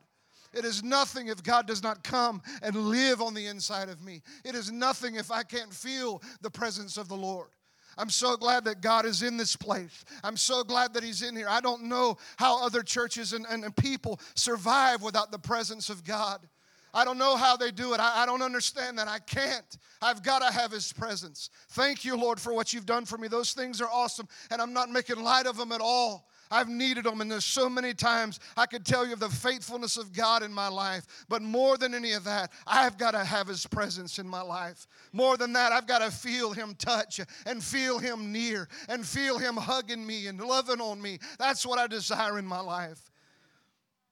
It 0.53 0.65
is 0.65 0.83
nothing 0.83 1.27
if 1.27 1.41
God 1.41 1.67
does 1.67 1.81
not 1.81 2.03
come 2.03 2.41
and 2.61 2.75
live 2.75 3.21
on 3.21 3.33
the 3.33 3.47
inside 3.47 3.89
of 3.89 4.03
me. 4.03 4.21
It 4.43 4.55
is 4.55 4.71
nothing 4.71 5.15
if 5.15 5.31
I 5.31 5.43
can't 5.43 5.73
feel 5.73 6.21
the 6.41 6.49
presence 6.49 6.97
of 6.97 7.07
the 7.07 7.15
Lord. 7.15 7.49
I'm 7.97 8.09
so 8.09 8.37
glad 8.37 8.65
that 8.65 8.81
God 8.81 9.05
is 9.05 9.23
in 9.23 9.37
this 9.37 9.55
place. 9.55 10.05
I'm 10.23 10.37
so 10.37 10.63
glad 10.63 10.93
that 10.93 11.03
He's 11.03 11.21
in 11.21 11.35
here. 11.35 11.47
I 11.49 11.61
don't 11.61 11.83
know 11.83 12.17
how 12.37 12.63
other 12.63 12.83
churches 12.83 13.33
and, 13.33 13.45
and, 13.49 13.63
and 13.63 13.75
people 13.75 14.19
survive 14.35 15.01
without 15.01 15.31
the 15.31 15.39
presence 15.39 15.89
of 15.89 16.03
God. 16.03 16.47
I 16.97 17.05
don't 17.05 17.19
know 17.19 17.35
how 17.35 17.55
they 17.55 17.69
do 17.69 17.93
it. 17.93 17.99
I, 17.99 18.23
I 18.23 18.25
don't 18.25 18.41
understand 18.41 18.97
that. 18.97 19.07
I 19.07 19.19
can't. 19.19 19.77
I've 20.01 20.23
got 20.23 20.39
to 20.39 20.51
have 20.51 20.71
His 20.71 20.91
presence. 20.91 21.51
Thank 21.69 22.03
you, 22.03 22.17
Lord, 22.17 22.41
for 22.41 22.53
what 22.53 22.73
you've 22.73 22.87
done 22.87 23.05
for 23.05 23.19
me. 23.19 23.27
Those 23.27 23.53
things 23.53 23.81
are 23.81 23.89
awesome, 23.93 24.27
and 24.49 24.59
I'm 24.59 24.73
not 24.73 24.89
making 24.89 25.23
light 25.23 25.45
of 25.45 25.57
them 25.57 25.71
at 25.71 25.79
all. 25.79 26.27
I've 26.49 26.69
needed 26.69 27.03
them, 27.03 27.21
and 27.21 27.29
there's 27.29 27.45
so 27.45 27.69
many 27.69 27.93
times 27.93 28.39
I 28.55 28.65
could 28.65 28.83
tell 28.83 29.05
you 29.05 29.13
of 29.13 29.19
the 29.19 29.29
faithfulness 29.29 29.97
of 29.97 30.11
God 30.11 30.41
in 30.41 30.51
my 30.51 30.69
life. 30.69 31.05
But 31.29 31.43
more 31.43 31.77
than 31.77 31.93
any 31.93 32.13
of 32.13 32.23
that, 32.23 32.51
I've 32.65 32.97
got 32.97 33.11
to 33.11 33.23
have 33.23 33.47
His 33.47 33.67
presence 33.67 34.17
in 34.17 34.27
my 34.27 34.41
life. 34.41 34.87
More 35.13 35.37
than 35.37 35.53
that, 35.53 35.71
I've 35.71 35.85
got 35.85 35.99
to 35.99 36.09
feel 36.09 36.51
Him 36.51 36.73
touch 36.79 37.19
and 37.45 37.63
feel 37.63 37.99
Him 37.99 38.31
near 38.31 38.67
and 38.89 39.05
feel 39.05 39.37
Him 39.37 39.55
hugging 39.55 40.03
me 40.03 40.25
and 40.25 40.41
loving 40.41 40.81
on 40.81 40.99
me. 40.99 41.19
That's 41.37 41.63
what 41.63 41.77
I 41.77 41.85
desire 41.85 42.39
in 42.39 42.45
my 42.47 42.61
life. 42.61 43.11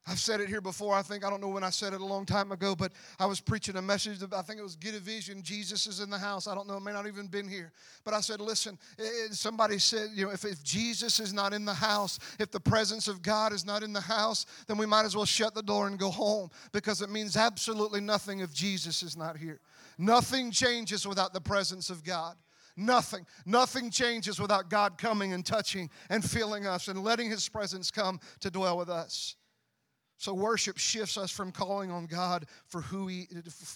I've 0.08 0.20
said 0.20 0.40
it 0.40 0.50
here 0.50 0.62
before. 0.62 0.94
I 0.94 1.02
think, 1.02 1.26
I 1.26 1.32
don't 1.32 1.42
know 1.42 1.48
when 1.50 1.64
I 1.64 1.72
said 1.72 1.94
it 1.94 2.02
a 2.02 2.06
long 2.06 2.28
time 2.28 2.52
ago, 2.52 2.76
but 2.76 2.92
I 3.20 3.26
was 3.26 3.42
preaching 3.42 3.76
a 3.76 3.82
message. 3.82 4.20
I 4.22 4.42
think 4.44 4.60
it 4.60 4.64
was 4.64 4.76
Get 4.76 4.94
a 4.94 5.00
Vision. 5.00 5.42
Jesus 5.42 5.88
is 5.88 6.00
in 6.00 6.12
the 6.12 6.18
house. 6.18 6.48
I 6.48 6.54
don't 6.54 6.68
know. 6.68 6.78
It 6.78 6.84
may 6.84 6.94
not 6.94 7.08
even 7.08 7.26
been 7.26 7.48
here. 7.48 7.72
But 8.04 8.14
I 8.14 8.22
said, 8.22 8.40
listen, 8.40 8.78
somebody 9.32 9.80
said, 9.80 10.10
you 10.14 10.26
know, 10.26 10.32
if, 10.32 10.46
if 10.46 10.64
Jesus 10.64 11.20
is 11.20 11.34
not 11.34 11.54
in 11.54 11.66
the 11.66 11.74
house, 11.74 12.20
if 12.40 12.52
the 12.52 12.60
presence 12.60 13.08
of 13.08 13.24
God 13.24 13.52
is 13.52 13.66
not 13.66 13.82
in 13.82 13.94
the 13.94 14.02
house, 14.02 14.46
then 14.68 14.78
we 14.78 14.86
might 14.86 15.06
as 15.06 15.16
well 15.16 15.26
shut 15.26 15.56
the 15.56 15.64
door 15.64 15.88
and 15.88 15.98
go 15.98 16.12
home 16.12 16.52
because 16.72 17.02
it 17.02 17.10
means 17.10 17.36
absolutely 17.36 18.00
nothing 18.00 18.42
if 18.42 18.54
Jesus 18.54 19.02
is 19.02 19.18
not 19.18 19.38
here. 19.38 19.60
Nothing 19.98 20.52
changes 20.52 21.08
without 21.08 21.34
the 21.34 21.42
presence 21.42 21.90
of 21.90 22.04
God. 22.04 22.36
Nothing. 22.78 23.26
Nothing 23.46 23.90
changes 23.90 24.40
without 24.40 24.70
God 24.70 25.00
coming 25.00 25.34
and 25.34 25.44
touching 25.44 25.90
and 26.10 26.24
filling 26.24 26.68
us 26.68 26.90
and 26.90 27.04
letting 27.04 27.32
His 27.32 27.50
presence 27.50 27.90
come 27.90 28.20
to 28.42 28.52
dwell 28.52 28.78
with 28.78 28.90
us. 28.90 29.36
So 30.18 30.34
worship 30.34 30.78
shifts 30.78 31.18
us 31.18 31.30
from 31.30 31.52
calling 31.52 31.92
on 31.92 32.06
God 32.06 32.46
for 32.68 32.82
who 32.82 33.08
He. 33.08 33.28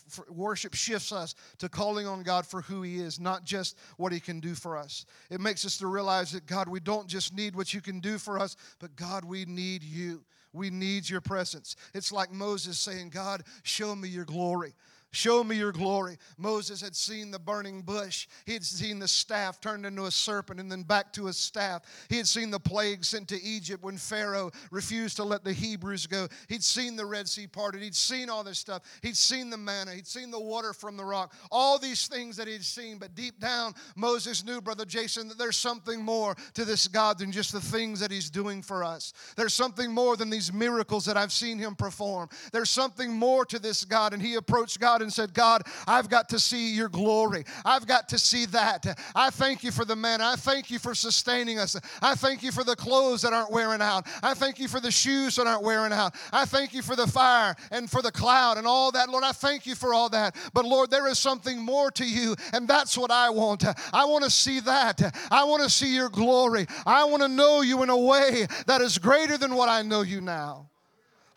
For, 0.10 0.26
worship 0.32 0.74
shifts 0.74 1.12
us 1.12 1.36
to 1.58 1.68
calling 1.68 2.08
on 2.08 2.24
God 2.24 2.46
for 2.46 2.62
who 2.62 2.82
He 2.82 3.00
is, 3.00 3.20
not 3.20 3.44
just 3.44 3.78
what 3.98 4.14
He 4.14 4.20
can 4.20 4.40
do 4.40 4.56
for 4.56 4.78
us. 4.78 5.06
It 5.30 5.42
makes 5.42 5.66
us 5.66 5.78
to 5.78 5.88
realize 5.88 6.32
that 6.32 6.46
God, 6.46 6.68
we 6.70 6.80
don't 6.80 7.08
just 7.08 7.34
need 7.34 7.56
what 7.56 7.74
you 7.74 7.82
can 7.82 8.00
do 8.00 8.18
for 8.18 8.40
us, 8.40 8.56
but 8.80 8.96
God, 8.96 9.26
we 9.26 9.46
need 9.46 9.84
you. 9.84 10.24
We 10.52 10.70
need 10.70 11.08
your 11.08 11.22
presence. 11.22 11.76
It's 11.94 12.12
like 12.12 12.32
Moses 12.32 12.80
saying, 12.80 13.10
God, 13.10 13.44
show 13.64 13.96
me 13.96 14.08
your 14.08 14.26
glory. 14.26 14.74
Show 15.12 15.44
me 15.44 15.56
your 15.56 15.72
glory. 15.72 16.18
Moses 16.38 16.82
had 16.82 16.96
seen 16.96 17.32
the 17.32 17.40
burning 17.40 17.82
bush. 17.82 18.28
He 18.46 18.54
had 18.54 18.64
seen 18.64 19.00
the 19.00 19.08
staff 19.08 19.60
turned 19.60 19.86
into 19.86 20.06
a 20.06 20.12
serpent 20.12 20.60
and 20.60 20.72
then 20.72 20.84
back 20.84 21.12
to 21.14 21.30
a 21.30 21.34
staff. 21.34 21.82
He 22.10 22.18
had 22.18 22.28
seen 22.28 22.52
the 22.52 22.60
plague 22.60 23.04
sent 23.04 23.28
to 23.30 23.42
Egypt 23.42 23.84
when 23.84 23.98
Pharaoh 23.98 24.52
refused 24.70 25.16
to 25.18 25.24
let 25.24 25.44
the 25.44 25.52
Hebrews 25.52 26.06
go. 26.06 26.28
He'd 26.48 26.64
seen 26.64 26.96
the 26.96 27.08
Red 27.08 27.28
Sea 27.28 27.48
parted. 27.48 27.82
He'd 27.82 27.96
seen 27.96 28.30
all 28.30 28.44
this 28.44 28.60
stuff. 28.60 28.84
He'd 29.02 29.18
seen 29.18 29.50
the 29.50 29.58
manna. 29.58 29.96
He'd 29.96 30.06
seen 30.06 30.30
the 30.30 30.40
water 30.40 30.74
from 30.74 30.96
the 30.96 31.06
rock. 31.06 31.34
All 31.52 31.80
these 31.80 32.08
things 32.08 32.38
that 32.38 32.48
he'd 32.48 32.64
seen. 32.64 33.00
But 33.00 33.16
deep 33.16 33.40
down, 33.40 33.74
Moses 33.96 34.46
knew, 34.46 34.62
Brother 34.62 34.86
Jason, 34.86 35.28
that 35.30 35.40
there's 35.40 35.58
something 35.58 36.04
more 36.04 36.36
to 36.54 36.66
this 36.66 36.88
God 36.88 37.18
than 37.18 37.32
just 37.32 37.52
the 37.52 37.62
things 37.62 38.00
that 38.00 38.12
he's 38.12 38.30
doing 38.30 38.62
for 38.62 38.84
us. 38.84 39.14
There's 39.36 39.56
something 39.56 39.92
more 39.92 40.16
than 40.18 40.30
these 40.30 40.54
miracles 40.54 41.06
that 41.06 41.18
I've 41.18 41.34
seen 41.34 41.58
him 41.58 41.74
perform. 41.74 42.30
There's 42.52 42.70
something 42.70 43.12
more 43.12 43.44
to 43.46 43.58
this 43.58 43.84
God. 43.86 44.14
And 44.14 44.22
he 44.22 44.36
approached 44.36 44.80
God 44.80 44.99
And 45.02 45.12
said, 45.12 45.34
God, 45.34 45.64
I've 45.88 46.10
got 46.10 46.30
to 46.30 46.40
see 46.40 46.74
your 46.74 46.90
glory. 46.90 47.46
I've 47.66 47.88
got 47.88 48.10
to 48.10 48.20
see 48.20 48.46
that. 48.48 49.00
I 49.16 49.30
thank 49.30 49.64
you 49.64 49.72
for 49.72 49.86
the 49.86 49.96
man. 49.96 50.22
I 50.22 50.36
thank 50.36 50.70
you 50.70 50.80
for 50.80 50.96
sustaining 50.96 51.60
us. 51.60 51.80
I 52.02 52.16
thank 52.16 52.44
you 52.44 52.52
for 52.52 52.64
the 52.64 52.76
clothes 52.76 53.22
that 53.22 53.34
aren't 53.34 53.52
wearing 53.52 53.82
out. 53.82 54.08
I 54.24 54.34
thank 54.34 54.60
you 54.60 54.68
for 54.68 54.80
the 54.80 54.92
shoes 54.92 55.36
that 55.36 55.48
aren't 55.48 55.64
wearing 55.64 55.94
out. 55.94 56.16
I 56.32 56.46
thank 56.46 56.74
you 56.74 56.82
for 56.82 56.96
the 56.96 57.08
fire 57.08 57.56
and 57.72 57.90
for 57.90 58.02
the 58.02 58.12
cloud 58.12 58.58
and 58.58 58.68
all 58.68 58.92
that. 58.92 59.10
Lord, 59.10 59.24
I 59.24 59.32
thank 59.32 59.66
you 59.66 59.76
for 59.76 59.94
all 59.94 60.10
that. 60.10 60.36
But 60.54 60.66
Lord, 60.66 60.92
there 60.92 61.08
is 61.08 61.20
something 61.20 61.60
more 61.60 61.92
to 61.92 62.06
you, 62.06 62.36
and 62.54 62.68
that's 62.68 62.98
what 62.98 63.12
I 63.12 63.30
want. 63.30 63.66
I 63.94 64.06
want 64.06 64.24
to 64.24 64.30
see 64.30 64.60
that. 64.62 65.16
I 65.32 65.44
want 65.44 65.64
to 65.64 65.70
see 65.70 65.96
your 65.96 66.10
glory. 66.10 66.68
I 66.86 67.04
want 67.06 67.22
to 67.22 67.28
know 67.28 67.62
you 67.62 67.84
in 67.84 67.90
a 67.90 67.98
way 67.98 68.48
that 68.68 68.82
is 68.82 68.98
greater 68.98 69.38
than 69.38 69.56
what 69.56 69.70
I 69.70 69.82
know 69.82 70.02
you 70.02 70.22
now. 70.22 70.69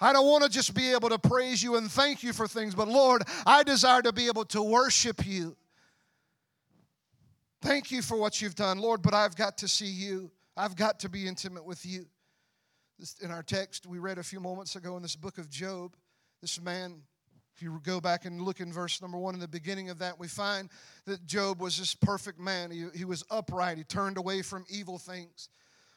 I 0.02 0.12
don't 0.12 0.26
want 0.26 0.42
to 0.42 0.50
just 0.50 0.74
be 0.74 0.90
able 0.90 1.10
to 1.10 1.18
praise 1.18 1.62
you 1.62 1.76
and 1.76 1.88
thank 1.88 2.24
you 2.24 2.32
for 2.32 2.48
things, 2.48 2.74
but 2.74 2.88
Lord, 2.88 3.22
I 3.46 3.62
desire 3.62 4.02
to 4.02 4.12
be 4.12 4.26
able 4.26 4.44
to 4.46 4.60
worship 4.60 5.24
you. 5.24 5.56
Thank 7.60 7.92
you 7.92 8.02
for 8.02 8.16
what 8.16 8.42
you've 8.42 8.56
done, 8.56 8.78
Lord, 8.78 9.00
but 9.00 9.14
I've 9.14 9.36
got 9.36 9.58
to 9.58 9.68
see 9.68 9.86
you. 9.86 10.32
I've 10.56 10.74
got 10.74 10.98
to 11.00 11.08
be 11.08 11.28
intimate 11.28 11.64
with 11.64 11.86
you. 11.86 12.06
In 13.22 13.30
our 13.30 13.44
text 13.44 13.86
we 13.86 14.00
read 14.00 14.18
a 14.18 14.24
few 14.24 14.40
moments 14.40 14.74
ago 14.74 14.96
in 14.96 15.02
this 15.02 15.14
book 15.14 15.38
of 15.38 15.48
Job, 15.48 15.94
this 16.40 16.60
man, 16.60 17.02
if 17.54 17.62
you 17.62 17.80
go 17.84 18.00
back 18.00 18.24
and 18.24 18.42
look 18.42 18.58
in 18.58 18.72
verse 18.72 19.00
number 19.00 19.18
one, 19.18 19.34
in 19.34 19.40
the 19.40 19.46
beginning 19.46 19.88
of 19.88 20.00
that, 20.00 20.18
we 20.18 20.26
find 20.26 20.68
that 21.06 21.24
Job 21.26 21.60
was 21.60 21.78
this 21.78 21.94
perfect 21.94 22.40
man. 22.40 22.72
He, 22.72 22.86
he 22.92 23.04
was 23.04 23.24
upright, 23.30 23.78
he 23.78 23.84
turned 23.84 24.18
away 24.18 24.42
from 24.42 24.64
evil 24.68 24.98
things. 24.98 25.48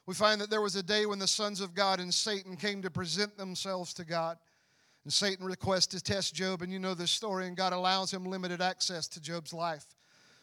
We 0.06 0.14
find 0.14 0.40
that 0.42 0.50
there 0.50 0.62
was 0.62 0.76
a 0.76 0.84
day 0.84 1.06
when 1.06 1.20
the 1.20 1.28
sons 1.28 1.62
of 1.62 1.74
God 1.74 2.00
and 2.00 2.14
Satan 2.14 2.56
came 2.56 2.82
to 2.84 2.92
present 2.92 3.38
themselves 3.38 3.94
to 3.96 4.06
God. 4.06 4.38
And 5.04 5.14
Satan 5.14 5.46
requests 5.46 5.88
to 5.88 6.02
test 6.02 6.34
Job, 6.34 6.64
and 6.64 6.72
you 6.72 6.80
know 6.80 6.96
this 6.96 7.12
story, 7.12 7.48
and 7.48 7.56
God 7.56 7.74
allows 7.74 8.12
him 8.12 8.26
limited 8.26 8.60
access 8.60 9.08
to 9.10 9.22
Job's 9.22 9.54
life. 9.54 9.86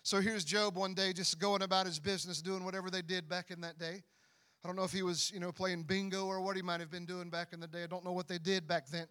So 0.05 0.20
here's 0.20 0.44
Job 0.44 0.77
one 0.77 0.94
day 0.94 1.12
just 1.12 1.38
going 1.40 1.62
about 1.62 1.87
his 1.87 1.98
business, 1.98 2.40
doing 2.40 2.64
whatever 2.64 2.88
they 2.88 3.03
did 3.03 3.29
back 3.29 3.51
in 3.51 3.61
that 3.62 3.79
day. 3.79 4.03
I 4.64 4.68
don't 4.68 4.77
know 4.77 4.85
if 4.85 4.92
he 4.92 5.03
was, 5.03 5.33
you 5.33 5.40
know, 5.40 5.51
playing 5.51 5.83
bingo 5.83 6.27
or 6.27 6.40
what 6.40 6.55
he 6.55 6.62
might 6.62 6.79
have 6.79 6.90
been 6.90 7.07
doing 7.07 7.29
back 7.29 7.53
in 7.53 7.59
the 7.59 7.66
day. 7.66 7.83
I 7.83 7.87
don't 7.87 8.05
know 8.05 8.12
what 8.12 8.29
they 8.29 8.38
did 8.38 8.68
back 8.68 8.87
then. 8.88 9.07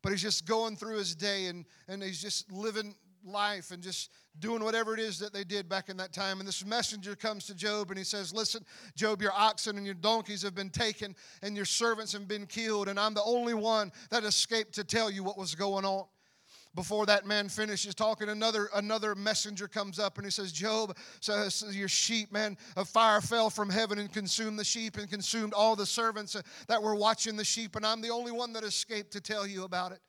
But 0.00 0.12
he's 0.12 0.22
just 0.22 0.46
going 0.46 0.76
through 0.76 0.96
his 0.96 1.14
day 1.14 1.46
and, 1.46 1.66
and 1.88 2.02
he's 2.02 2.22
just 2.22 2.50
living 2.50 2.94
life 3.28 3.70
and 3.70 3.82
just 3.82 4.10
doing 4.38 4.62
whatever 4.62 4.94
it 4.94 5.00
is 5.00 5.18
that 5.18 5.32
they 5.32 5.44
did 5.44 5.68
back 5.68 5.88
in 5.88 5.96
that 5.96 6.12
time. 6.12 6.38
And 6.38 6.48
this 6.48 6.64
messenger 6.64 7.16
comes 7.16 7.46
to 7.46 7.54
Job 7.54 7.90
and 7.90 7.98
he 7.98 8.04
says, 8.04 8.32
Listen, 8.32 8.64
Job, 8.94 9.22
your 9.22 9.32
oxen 9.32 9.76
and 9.76 9.86
your 9.86 9.94
donkeys 9.94 10.42
have 10.42 10.54
been 10.54 10.70
taken 10.70 11.14
and 11.42 11.56
your 11.56 11.64
servants 11.64 12.12
have 12.12 12.28
been 12.28 12.46
killed, 12.46 12.88
and 12.88 12.98
I'm 12.98 13.14
the 13.14 13.22
only 13.22 13.54
one 13.54 13.92
that 14.10 14.24
escaped 14.24 14.74
to 14.74 14.84
tell 14.84 15.10
you 15.10 15.22
what 15.22 15.38
was 15.38 15.54
going 15.54 15.84
on. 15.84 16.04
Before 16.74 17.06
that 17.06 17.26
man 17.26 17.48
finishes 17.48 17.94
talking, 17.94 18.28
another 18.28 18.68
another 18.74 19.14
messenger 19.14 19.66
comes 19.66 19.98
up 19.98 20.16
and 20.18 20.24
he 20.24 20.30
says, 20.30 20.52
Job, 20.52 20.96
says 21.20 21.64
your 21.72 21.88
sheep, 21.88 22.30
man, 22.30 22.56
a 22.76 22.84
fire 22.84 23.20
fell 23.20 23.50
from 23.50 23.70
heaven 23.70 23.98
and 23.98 24.12
consumed 24.12 24.58
the 24.58 24.64
sheep 24.64 24.96
and 24.96 25.10
consumed 25.10 25.54
all 25.54 25.74
the 25.74 25.86
servants 25.86 26.36
that 26.68 26.82
were 26.82 26.94
watching 26.94 27.36
the 27.36 27.44
sheep, 27.44 27.74
and 27.74 27.84
I'm 27.84 28.00
the 28.00 28.10
only 28.10 28.32
one 28.32 28.52
that 28.52 28.64
escaped 28.64 29.12
to 29.12 29.20
tell 29.20 29.46
you 29.46 29.64
about 29.64 29.92
it. 29.92 30.00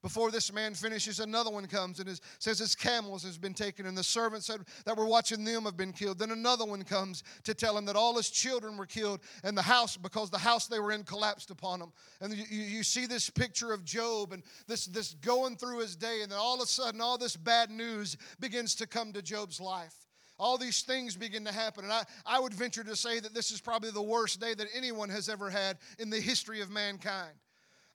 Before 0.00 0.30
this 0.30 0.52
man 0.52 0.74
finishes, 0.74 1.18
another 1.18 1.50
one 1.50 1.66
comes 1.66 1.98
and 1.98 2.20
says 2.38 2.60
his 2.60 2.76
camels 2.76 3.24
has 3.24 3.36
been 3.36 3.54
taken, 3.54 3.84
and 3.86 3.98
the 3.98 4.04
servants 4.04 4.48
that 4.84 4.96
were 4.96 5.06
watching 5.06 5.44
them 5.44 5.64
have 5.64 5.76
been 5.76 5.92
killed. 5.92 6.20
Then 6.20 6.30
another 6.30 6.64
one 6.64 6.84
comes 6.84 7.24
to 7.42 7.52
tell 7.52 7.76
him 7.76 7.84
that 7.86 7.96
all 7.96 8.16
his 8.16 8.30
children 8.30 8.76
were 8.76 8.86
killed, 8.86 9.20
and 9.42 9.58
the 9.58 9.62
house, 9.62 9.96
because 9.96 10.30
the 10.30 10.38
house 10.38 10.68
they 10.68 10.78
were 10.78 10.92
in 10.92 11.02
collapsed 11.02 11.50
upon 11.50 11.80
them. 11.80 11.92
And 12.20 12.32
you, 12.32 12.44
you 12.44 12.82
see 12.84 13.06
this 13.06 13.28
picture 13.28 13.72
of 13.72 13.84
Job 13.84 14.32
and 14.32 14.44
this, 14.68 14.86
this 14.86 15.14
going 15.14 15.56
through 15.56 15.80
his 15.80 15.96
day, 15.96 16.20
and 16.22 16.30
then 16.30 16.38
all 16.38 16.54
of 16.54 16.60
a 16.60 16.66
sudden, 16.66 17.00
all 17.00 17.18
this 17.18 17.36
bad 17.36 17.68
news 17.68 18.16
begins 18.38 18.76
to 18.76 18.86
come 18.86 19.12
to 19.12 19.22
Job's 19.22 19.60
life 19.60 19.94
all 20.40 20.56
these 20.56 20.82
things 20.82 21.16
begin 21.16 21.44
to 21.44 21.52
happen. 21.52 21.82
And 21.82 21.92
I, 21.92 22.04
I 22.24 22.38
would 22.38 22.54
venture 22.54 22.84
to 22.84 22.94
say 22.94 23.18
that 23.18 23.34
this 23.34 23.50
is 23.50 23.60
probably 23.60 23.90
the 23.90 24.00
worst 24.00 24.40
day 24.40 24.54
that 24.54 24.68
anyone 24.72 25.08
has 25.08 25.28
ever 25.28 25.50
had 25.50 25.78
in 25.98 26.10
the 26.10 26.20
history 26.20 26.60
of 26.60 26.70
mankind. 26.70 27.34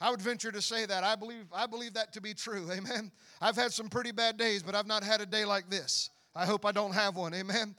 I 0.04 0.12
would 0.12 0.22
venture 0.22 0.52
to 0.52 0.62
say 0.62 0.86
that. 0.86 1.06
I 1.06 1.16
believe, 1.16 1.46
I 1.54 1.66
believe 1.66 1.94
that 1.94 2.12
to 2.12 2.22
be 2.22 2.34
true. 2.34 2.70
Amen. 2.70 3.10
I've 3.40 3.56
had 3.56 3.72
some 3.72 3.88
pretty 3.88 4.12
bad 4.12 4.36
days, 4.36 4.62
but 4.62 4.76
I've 4.76 4.86
not 4.86 5.02
had 5.02 5.22
a 5.22 5.26
day 5.26 5.46
like 5.46 5.70
this. 5.70 6.10
I 6.36 6.46
hope 6.46 6.66
I 6.66 6.74
don't 6.74 6.92
have 6.92 7.16
one. 7.16 7.34
Amen. 7.34 7.74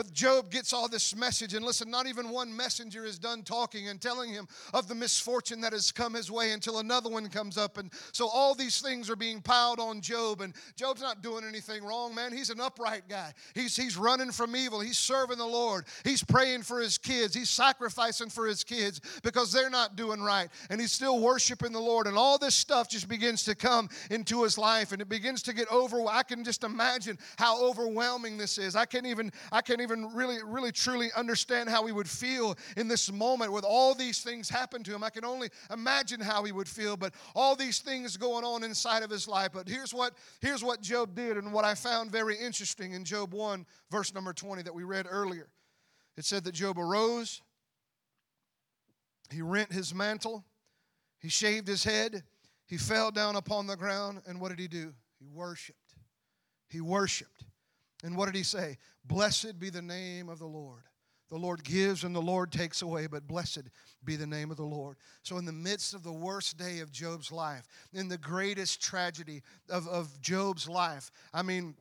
But 0.00 0.14
Job 0.14 0.50
gets 0.50 0.72
all 0.72 0.88
this 0.88 1.14
message, 1.14 1.52
and 1.52 1.62
listen, 1.62 1.90
not 1.90 2.06
even 2.06 2.30
one 2.30 2.56
messenger 2.56 3.04
is 3.04 3.18
done 3.18 3.42
talking 3.42 3.88
and 3.88 4.00
telling 4.00 4.30
him 4.30 4.48
of 4.72 4.88
the 4.88 4.94
misfortune 4.94 5.60
that 5.60 5.74
has 5.74 5.92
come 5.92 6.14
his 6.14 6.30
way 6.30 6.52
until 6.52 6.78
another 6.78 7.10
one 7.10 7.28
comes 7.28 7.58
up. 7.58 7.76
And 7.76 7.92
so 8.12 8.26
all 8.26 8.54
these 8.54 8.80
things 8.80 9.10
are 9.10 9.16
being 9.16 9.42
piled 9.42 9.78
on 9.78 10.00
Job, 10.00 10.40
and 10.40 10.54
Job's 10.74 11.02
not 11.02 11.22
doing 11.22 11.44
anything 11.44 11.84
wrong, 11.84 12.14
man. 12.14 12.32
He's 12.32 12.48
an 12.48 12.60
upright 12.60 13.08
guy. 13.10 13.34
He's, 13.54 13.76
he's 13.76 13.98
running 13.98 14.32
from 14.32 14.56
evil, 14.56 14.80
he's 14.80 14.96
serving 14.96 15.36
the 15.36 15.44
Lord, 15.44 15.84
he's 16.02 16.24
praying 16.24 16.62
for 16.62 16.80
his 16.80 16.96
kids, 16.96 17.34
he's 17.34 17.50
sacrificing 17.50 18.30
for 18.30 18.46
his 18.46 18.64
kids 18.64 19.02
because 19.22 19.52
they're 19.52 19.68
not 19.68 19.96
doing 19.96 20.22
right, 20.22 20.48
and 20.70 20.80
he's 20.80 20.92
still 20.92 21.20
worshiping 21.20 21.72
the 21.72 21.78
Lord. 21.78 22.06
And 22.06 22.16
all 22.16 22.38
this 22.38 22.54
stuff 22.54 22.88
just 22.88 23.06
begins 23.06 23.44
to 23.44 23.54
come 23.54 23.90
into 24.10 24.44
his 24.44 24.56
life, 24.56 24.92
and 24.92 25.02
it 25.02 25.10
begins 25.10 25.42
to 25.42 25.52
get 25.52 25.68
over. 25.68 26.02
I 26.08 26.22
can 26.22 26.42
just 26.42 26.64
imagine 26.64 27.18
how 27.36 27.62
overwhelming 27.62 28.38
this 28.38 28.56
is. 28.56 28.74
I 28.74 28.86
can't 28.86 29.04
even, 29.04 29.30
I 29.52 29.60
can't 29.60 29.80
can't 29.80 29.89
even 29.90 30.14
really, 30.14 30.38
really, 30.44 30.72
truly 30.72 31.10
understand 31.16 31.68
how 31.68 31.84
he 31.86 31.92
would 31.92 32.08
feel 32.08 32.56
in 32.76 32.88
this 32.88 33.10
moment 33.10 33.52
with 33.52 33.64
all 33.64 33.94
these 33.94 34.22
things 34.22 34.48
happen 34.48 34.82
to 34.84 34.94
him. 34.94 35.02
I 35.02 35.10
can 35.10 35.24
only 35.24 35.48
imagine 35.72 36.20
how 36.20 36.44
he 36.44 36.52
would 36.52 36.68
feel, 36.68 36.96
but 36.96 37.14
all 37.34 37.56
these 37.56 37.80
things 37.80 38.16
going 38.16 38.44
on 38.44 38.62
inside 38.62 39.02
of 39.02 39.10
his 39.10 39.26
life. 39.26 39.50
But 39.52 39.68
here's 39.68 39.92
what, 39.92 40.14
here's 40.40 40.62
what 40.62 40.80
Job 40.80 41.14
did, 41.14 41.36
and 41.36 41.52
what 41.52 41.64
I 41.64 41.74
found 41.74 42.10
very 42.10 42.36
interesting 42.36 42.92
in 42.92 43.04
Job 43.04 43.34
1, 43.34 43.66
verse 43.90 44.14
number 44.14 44.32
20 44.32 44.62
that 44.62 44.74
we 44.74 44.84
read 44.84 45.06
earlier. 45.10 45.48
It 46.16 46.24
said 46.24 46.44
that 46.44 46.52
Job 46.52 46.78
arose, 46.78 47.42
he 49.30 49.42
rent 49.42 49.72
his 49.72 49.94
mantle, 49.94 50.44
he 51.18 51.28
shaved 51.28 51.68
his 51.68 51.84
head, 51.84 52.22
he 52.66 52.76
fell 52.76 53.10
down 53.10 53.36
upon 53.36 53.66
the 53.66 53.76
ground, 53.76 54.22
and 54.26 54.40
what 54.40 54.50
did 54.50 54.60
he 54.60 54.68
do? 54.68 54.92
He 55.18 55.26
worshiped. 55.26 55.78
He 56.68 56.80
worshiped. 56.80 57.44
And 58.02 58.16
what 58.16 58.26
did 58.26 58.34
he 58.34 58.42
say? 58.42 58.78
Blessed 59.04 59.58
be 59.58 59.70
the 59.70 59.82
name 59.82 60.28
of 60.28 60.38
the 60.38 60.46
Lord. 60.46 60.82
The 61.28 61.38
Lord 61.38 61.62
gives 61.62 62.02
and 62.02 62.14
the 62.14 62.20
Lord 62.20 62.50
takes 62.50 62.82
away, 62.82 63.06
but 63.06 63.28
blessed 63.28 63.62
be 64.04 64.16
the 64.16 64.26
name 64.26 64.50
of 64.50 64.56
the 64.56 64.64
Lord. 64.64 64.96
So, 65.22 65.38
in 65.38 65.44
the 65.44 65.52
midst 65.52 65.94
of 65.94 66.02
the 66.02 66.12
worst 66.12 66.58
day 66.58 66.80
of 66.80 66.90
Job's 66.90 67.30
life, 67.30 67.68
in 67.92 68.08
the 68.08 68.18
greatest 68.18 68.82
tragedy 68.82 69.42
of, 69.68 69.86
of 69.86 70.20
Job's 70.20 70.68
life, 70.68 71.12
I 71.32 71.42
mean, 71.42 71.76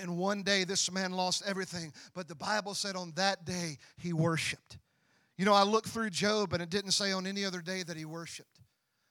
in 0.00 0.16
one 0.18 0.42
day, 0.42 0.64
this 0.64 0.90
man 0.90 1.12
lost 1.12 1.42
everything, 1.46 1.92
but 2.14 2.28
the 2.28 2.34
Bible 2.34 2.74
said 2.74 2.96
on 2.96 3.12
that 3.16 3.44
day 3.46 3.78
he 3.96 4.12
worshiped. 4.12 4.78
You 5.36 5.46
know, 5.46 5.54
I 5.54 5.62
looked 5.62 5.88
through 5.88 6.10
Job 6.10 6.52
and 6.52 6.62
it 6.62 6.70
didn't 6.70 6.92
say 6.92 7.12
on 7.12 7.26
any 7.26 7.44
other 7.44 7.60
day 7.60 7.82
that 7.82 7.96
he 7.96 8.04
worshiped. 8.04 8.51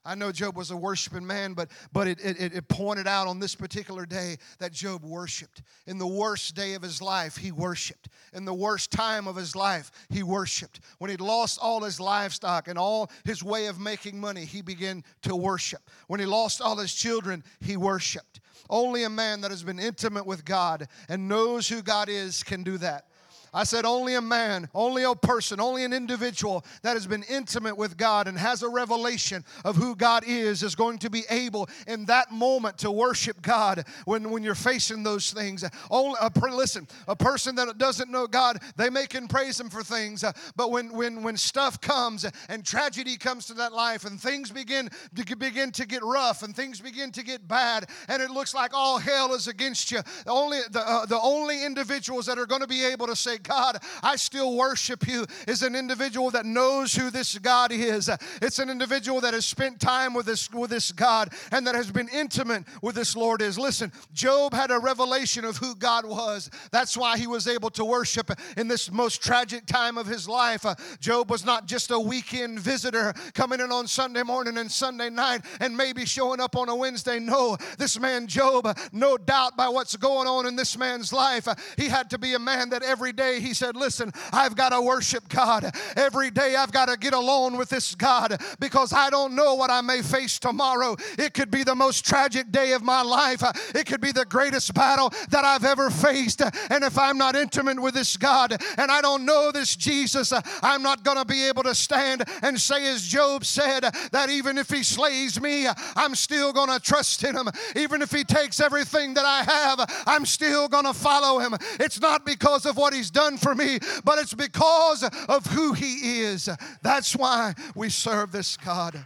I 0.04 0.16
know 0.16 0.32
Job 0.32 0.56
was 0.56 0.72
a 0.72 0.76
worshiping 0.76 1.24
man, 1.24 1.54
but, 1.54 1.70
but 1.92 2.08
it, 2.08 2.18
it, 2.24 2.54
it 2.54 2.68
pointed 2.68 3.06
out 3.06 3.28
on 3.28 3.38
this 3.38 3.54
particular 3.54 4.04
day 4.04 4.36
that 4.58 4.72
Job 4.72 5.04
worshiped. 5.04 5.62
In 5.86 5.98
the 5.98 6.06
worst 6.06 6.56
day 6.56 6.74
of 6.74 6.82
his 6.82 7.00
life, 7.00 7.36
he 7.36 7.52
worshiped. 7.52 8.08
In 8.32 8.44
the 8.44 8.54
worst 8.54 8.90
time 8.90 9.28
of 9.28 9.36
his 9.36 9.54
life, 9.54 9.92
he 10.10 10.24
worshiped. 10.24 10.80
When 10.98 11.10
he'd 11.10 11.20
lost 11.20 11.60
all 11.62 11.82
his 11.82 12.00
livestock 12.00 12.66
and 12.66 12.76
all 12.76 13.10
his 13.24 13.44
way 13.44 13.66
of 13.66 13.78
making 13.78 14.18
money, 14.18 14.44
he 14.44 14.60
began 14.60 15.04
to 15.22 15.36
worship. 15.36 15.88
When 16.08 16.18
he 16.18 16.26
lost 16.26 16.60
all 16.60 16.76
his 16.76 16.92
children, 16.92 17.44
he 17.60 17.76
worshiped. 17.76 18.40
Only 18.68 19.04
a 19.04 19.10
man 19.10 19.40
that 19.42 19.52
has 19.52 19.62
been 19.62 19.78
intimate 19.78 20.26
with 20.26 20.44
God 20.44 20.88
and 21.08 21.28
knows 21.28 21.68
who 21.68 21.80
God 21.82 22.08
is 22.08 22.42
can 22.42 22.64
do 22.64 22.76
that. 22.78 23.06
I 23.54 23.64
said, 23.64 23.84
only 23.84 24.14
a 24.14 24.20
man, 24.22 24.70
only 24.74 25.02
a 25.02 25.14
person, 25.14 25.60
only 25.60 25.84
an 25.84 25.92
individual 25.92 26.64
that 26.82 26.94
has 26.94 27.06
been 27.06 27.22
intimate 27.24 27.76
with 27.76 27.98
God 27.98 28.26
and 28.26 28.38
has 28.38 28.62
a 28.62 28.68
revelation 28.68 29.44
of 29.64 29.76
who 29.76 29.94
God 29.94 30.24
is 30.26 30.62
is 30.62 30.74
going 30.74 30.98
to 30.98 31.10
be 31.10 31.24
able 31.28 31.68
in 31.86 32.06
that 32.06 32.32
moment 32.32 32.78
to 32.78 32.90
worship 32.90 33.42
God 33.42 33.84
when, 34.06 34.30
when 34.30 34.42
you're 34.42 34.54
facing 34.54 35.02
those 35.02 35.32
things. 35.32 35.64
Only, 35.90 36.18
a, 36.20 36.30
listen, 36.50 36.88
a 37.06 37.14
person 37.14 37.54
that 37.56 37.76
doesn't 37.76 38.10
know 38.10 38.26
God, 38.26 38.58
they 38.76 38.88
may 38.88 39.06
can 39.06 39.28
praise 39.28 39.60
Him 39.60 39.68
for 39.68 39.82
things, 39.82 40.24
uh, 40.24 40.32
but 40.56 40.70
when, 40.70 40.90
when, 40.90 41.22
when 41.22 41.36
stuff 41.36 41.78
comes 41.78 42.24
and 42.48 42.64
tragedy 42.64 43.18
comes 43.18 43.44
to 43.46 43.54
that 43.54 43.74
life 43.74 44.06
and 44.06 44.18
things 44.18 44.50
begin 44.50 44.88
to 45.14 45.36
begin 45.36 45.70
to 45.72 45.86
get 45.86 46.02
rough 46.02 46.42
and 46.42 46.56
things 46.56 46.80
begin 46.80 47.10
to 47.12 47.22
get 47.22 47.46
bad 47.46 47.88
and 48.08 48.22
it 48.22 48.30
looks 48.30 48.54
like 48.54 48.72
all 48.72 48.98
hell 48.98 49.34
is 49.34 49.46
against 49.46 49.90
you, 49.90 50.00
only, 50.26 50.60
the, 50.70 50.80
uh, 50.80 51.04
the 51.04 51.20
only 51.20 51.64
individuals 51.66 52.24
that 52.24 52.38
are 52.38 52.46
going 52.46 52.62
to 52.62 52.66
be 52.66 52.84
able 52.84 53.06
to 53.06 53.16
say, 53.16 53.38
God, 53.42 53.78
I 54.02 54.16
still 54.16 54.56
worship 54.56 55.06
you, 55.06 55.26
is 55.46 55.62
an 55.62 55.74
individual 55.74 56.30
that 56.30 56.46
knows 56.46 56.94
who 56.94 57.10
this 57.10 57.38
God 57.38 57.72
is. 57.72 58.10
It's 58.40 58.58
an 58.58 58.70
individual 58.70 59.20
that 59.20 59.34
has 59.34 59.46
spent 59.46 59.80
time 59.80 60.14
with 60.14 60.26
this, 60.26 60.50
with 60.52 60.70
this 60.70 60.92
God 60.92 61.32
and 61.50 61.66
that 61.66 61.74
has 61.74 61.90
been 61.90 62.08
intimate 62.08 62.64
with 62.82 62.94
this 62.94 63.16
Lord 63.16 63.42
is. 63.42 63.58
Listen, 63.58 63.92
Job 64.12 64.54
had 64.54 64.70
a 64.70 64.78
revelation 64.78 65.44
of 65.44 65.56
who 65.56 65.74
God 65.74 66.04
was. 66.04 66.50
That's 66.70 66.96
why 66.96 67.18
he 67.18 67.26
was 67.26 67.46
able 67.46 67.70
to 67.70 67.84
worship 67.84 68.30
in 68.56 68.68
this 68.68 68.90
most 68.90 69.22
tragic 69.22 69.66
time 69.66 69.98
of 69.98 70.06
his 70.06 70.28
life. 70.28 70.64
Job 71.00 71.30
was 71.30 71.44
not 71.44 71.66
just 71.66 71.90
a 71.90 71.98
weekend 71.98 72.60
visitor 72.60 73.14
coming 73.34 73.60
in 73.60 73.72
on 73.72 73.86
Sunday 73.86 74.22
morning 74.22 74.58
and 74.58 74.70
Sunday 74.70 75.10
night 75.10 75.42
and 75.60 75.76
maybe 75.76 76.04
showing 76.04 76.40
up 76.40 76.56
on 76.56 76.68
a 76.68 76.76
Wednesday. 76.76 77.18
No, 77.18 77.56
this 77.78 77.98
man, 77.98 78.26
Job, 78.26 78.78
no 78.92 79.16
doubt 79.16 79.56
by 79.56 79.68
what's 79.68 79.96
going 79.96 80.28
on 80.28 80.46
in 80.46 80.56
this 80.56 80.76
man's 80.76 81.12
life, 81.12 81.48
he 81.76 81.88
had 81.88 82.10
to 82.10 82.18
be 82.18 82.34
a 82.34 82.38
man 82.38 82.70
that 82.70 82.82
every 82.82 83.12
day 83.12 83.31
he 83.40 83.54
said, 83.54 83.76
Listen, 83.76 84.12
I've 84.32 84.56
got 84.56 84.70
to 84.70 84.80
worship 84.80 85.28
God. 85.28 85.70
Every 85.96 86.30
day 86.30 86.56
I've 86.56 86.72
got 86.72 86.88
to 86.88 86.96
get 86.96 87.14
alone 87.14 87.56
with 87.56 87.68
this 87.68 87.94
God 87.94 88.40
because 88.60 88.92
I 88.92 89.10
don't 89.10 89.34
know 89.34 89.54
what 89.54 89.70
I 89.70 89.80
may 89.80 90.02
face 90.02 90.38
tomorrow. 90.38 90.96
It 91.18 91.34
could 91.34 91.50
be 91.50 91.64
the 91.64 91.74
most 91.74 92.04
tragic 92.04 92.50
day 92.50 92.72
of 92.72 92.82
my 92.82 93.02
life, 93.02 93.42
it 93.74 93.86
could 93.86 94.00
be 94.00 94.12
the 94.12 94.24
greatest 94.24 94.74
battle 94.74 95.12
that 95.30 95.44
I've 95.44 95.64
ever 95.64 95.90
faced. 95.90 96.42
And 96.70 96.84
if 96.84 96.98
I'm 96.98 97.18
not 97.18 97.36
intimate 97.36 97.80
with 97.80 97.94
this 97.94 98.16
God 98.16 98.56
and 98.78 98.90
I 98.90 99.00
don't 99.00 99.24
know 99.24 99.50
this 99.52 99.76
Jesus, 99.76 100.32
I'm 100.62 100.82
not 100.82 101.04
going 101.04 101.18
to 101.18 101.24
be 101.24 101.48
able 101.48 101.62
to 101.64 101.74
stand 101.74 102.24
and 102.42 102.60
say, 102.60 102.86
as 102.86 103.02
Job 103.02 103.44
said, 103.44 103.82
that 104.12 104.30
even 104.30 104.58
if 104.58 104.70
he 104.70 104.82
slays 104.82 105.40
me, 105.40 105.66
I'm 105.96 106.14
still 106.14 106.52
going 106.52 106.70
to 106.70 106.80
trust 106.80 107.24
in 107.24 107.36
him. 107.36 107.48
Even 107.76 108.02
if 108.02 108.10
he 108.10 108.24
takes 108.24 108.60
everything 108.60 109.14
that 109.14 109.24
I 109.24 109.42
have, 109.42 110.04
I'm 110.06 110.26
still 110.26 110.68
going 110.68 110.84
to 110.84 110.94
follow 110.94 111.38
him. 111.38 111.54
It's 111.80 112.00
not 112.00 112.24
because 112.24 112.66
of 112.66 112.76
what 112.76 112.94
he's 112.94 113.10
done 113.10 113.21
done 113.22 113.36
for 113.36 113.54
me, 113.54 113.78
but 114.04 114.18
it's 114.18 114.34
because 114.34 115.04
of 115.28 115.46
who 115.46 115.72
He 115.72 116.20
is. 116.20 116.48
That's 116.82 117.14
why 117.14 117.54
we 117.74 117.88
serve 117.88 118.32
this 118.32 118.56
God. 118.56 119.04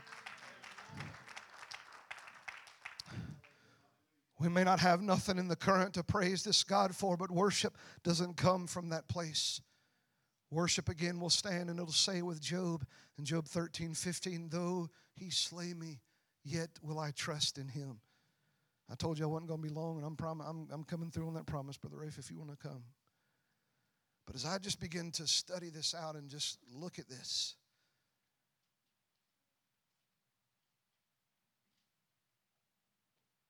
We 4.39 4.49
may 4.49 4.65
not 4.65 4.81
have 4.81 5.01
nothing 5.01 5.39
in 5.39 5.49
the 5.49 5.57
current 5.57 5.95
to 5.95 6.03
praise 6.03 6.45
this 6.45 6.63
God 6.63 6.95
for, 6.95 7.17
but 7.17 7.31
worship 7.31 7.77
doesn't 8.05 8.37
come 8.37 8.67
from 8.67 8.91
that 8.91 9.09
place. 9.09 9.61
Worship 10.51 10.89
again 10.89 11.21
will 11.21 11.31
stand 11.31 11.71
and 11.71 11.79
it'll 11.81 11.93
say 11.93 12.23
with 12.23 12.41
Job 12.41 12.87
in 13.19 13.25
Job 13.25 13.47
13, 13.47 13.95
15, 13.95 14.49
though 14.51 14.89
he 15.15 15.31
slay 15.31 15.73
me, 15.73 16.01
yet 16.45 16.69
will 16.83 16.99
I 16.99 17.11
trust 17.13 17.59
in 17.59 17.69
him. 17.69 17.99
I 18.91 18.95
told 18.95 19.19
you 19.19 19.25
I 19.25 19.29
wasn't 19.29 19.49
going 19.49 19.63
to 19.63 19.69
be 19.69 19.75
long, 19.75 19.97
and 19.97 20.07
I'm, 20.07 20.17
prom- 20.17 20.43
I'm, 20.43 20.69
I'm 20.71 20.85
coming 20.85 21.11
through 21.11 21.27
on 21.27 21.35
that 21.35 21.47
promise, 21.47 21.77
Brother 21.77 21.97
Rafe, 21.97 22.19
if 22.19 22.31
you 22.31 22.39
want 22.39 22.51
to 22.51 22.57
come. 22.57 22.85
But 24.27 24.35
as 24.35 24.45
I 24.45 24.59
just 24.59 24.81
begin 24.81 25.13
to 25.13 25.27
study 25.27 25.71
this 25.71 25.95
out 25.95 26.17
and 26.17 26.29
just 26.29 26.59
look 26.75 26.99
at 26.99 27.09
this, 27.09 27.55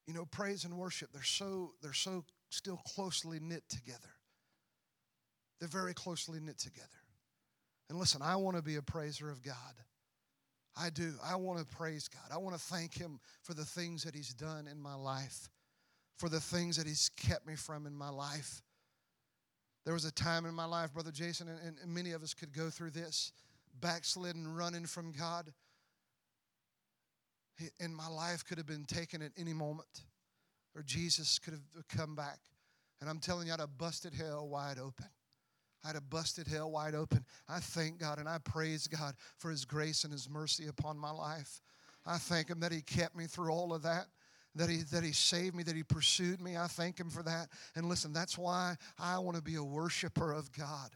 you 0.07 0.15
know, 0.15 0.27
praise 0.27 0.65
and 0.65 0.77
worship, 0.77 1.09
they're 1.12 1.23
so, 1.23 1.73
they're 1.83 1.93
so 1.93 2.25
still 2.51 2.81
closely 2.95 3.39
knit 3.41 3.65
together. 3.69 4.12
They're 5.59 5.69
very 5.69 5.95
closely 5.95 6.39
knit 6.41 6.59
together. 6.59 6.89
And 7.89 7.99
listen, 7.99 8.21
I 8.23 8.37
want 8.37 8.57
to 8.57 8.62
be 8.62 8.77
a 8.77 8.83
praiser 8.83 9.31
of 9.31 9.43
God. 9.43 9.55
I 10.77 10.91
do. 10.91 11.15
I 11.25 11.37
want 11.37 11.59
to 11.59 11.77
praise 11.77 12.09
God. 12.09 12.35
I 12.35 12.37
want 12.37 12.55
to 12.55 12.61
thank 12.61 12.95
Him 12.95 13.19
for 13.43 13.55
the 13.55 13.65
things 13.65 14.05
that 14.05 14.15
He's 14.15 14.35
done 14.35 14.69
in 14.71 14.81
my 14.81 14.95
life, 14.95 15.49
for 16.19 16.29
the 16.29 16.41
things 16.41 16.77
that 16.77 16.87
He's 16.87 17.11
kept 17.17 17.47
me 17.47 17.55
from 17.55 17.87
in 17.87 17.97
my 17.97 18.11
life. 18.11 18.61
There 19.87 19.94
was 19.94 20.05
a 20.05 20.11
time 20.11 20.46
in 20.46 20.55
my 20.55 20.64
life, 20.64 20.92
Brother 20.92 21.12
Jason, 21.12 21.46
and, 21.49 21.77
and 21.81 21.94
many 21.94 22.11
of 22.11 22.25
us 22.25 22.35
could 22.35 22.53
go 22.53 22.70
through 22.70 22.90
this 22.90 23.31
backslidden, 23.81 24.53
running 24.53 24.85
from 24.85 25.12
God. 25.12 25.53
And 27.79 27.94
my 27.94 28.09
life 28.09 28.44
could 28.44 28.59
have 28.59 28.66
been 28.66 28.85
taken 28.85 29.22
at 29.22 29.31
any 29.38 29.53
moment, 29.53 30.03
or 30.75 30.83
Jesus 30.83 31.38
could 31.38 31.53
have 31.55 31.88
come 31.88 32.16
back. 32.16 32.40
And 33.01 33.09
I'm 33.09 33.20
telling 33.20 33.46
you, 33.46 33.53
I'd 33.53 33.61
have 33.61 33.79
busted 33.79 34.12
hell 34.12 34.49
wide 34.49 34.81
open. 34.81 35.07
I'd 35.85 35.94
have 35.94 36.11
busted 36.11 36.49
hell 36.49 36.72
wide 36.72 36.96
open. 36.96 37.25
I 37.49 37.61
thank 37.61 38.01
God 38.01 38.18
and 38.18 38.29
I 38.29 38.38
praise 38.38 38.88
God 38.88 39.14
for 39.38 39.53
His 39.53 39.64
grace 39.64 40.03
and 40.03 40.12
His 40.12 40.29
mercy 40.29 40.66
upon 40.66 40.99
my 40.99 41.12
life. 41.12 41.61
I 42.05 42.18
thank 42.18 42.51
Him 42.51 42.59
that 42.59 42.72
He 42.72 42.83
kept 42.83 43.14
me 43.14 43.27
through 43.27 43.53
all 43.53 43.72
of 43.72 43.83
that 43.83 44.07
that 44.57 44.69
he, 44.69 44.79
that 44.92 45.05
he 45.05 45.12
saved 45.12 45.55
me, 45.55 45.62
that 45.62 45.77
he 45.77 45.83
pursued 45.83 46.40
me. 46.40 46.57
I 46.57 46.66
thank 46.66 46.99
him 46.99 47.11
for 47.11 47.23
that. 47.23 47.49
And 47.75 47.88
listen, 47.88 48.12
that's 48.12 48.37
why 48.37 48.77
I 48.99 49.19
want 49.19 49.37
to 49.37 49.42
be 49.42 49.57
a 49.57 49.64
worshiper 49.64 50.33
of 50.33 50.53
God. 50.53 50.90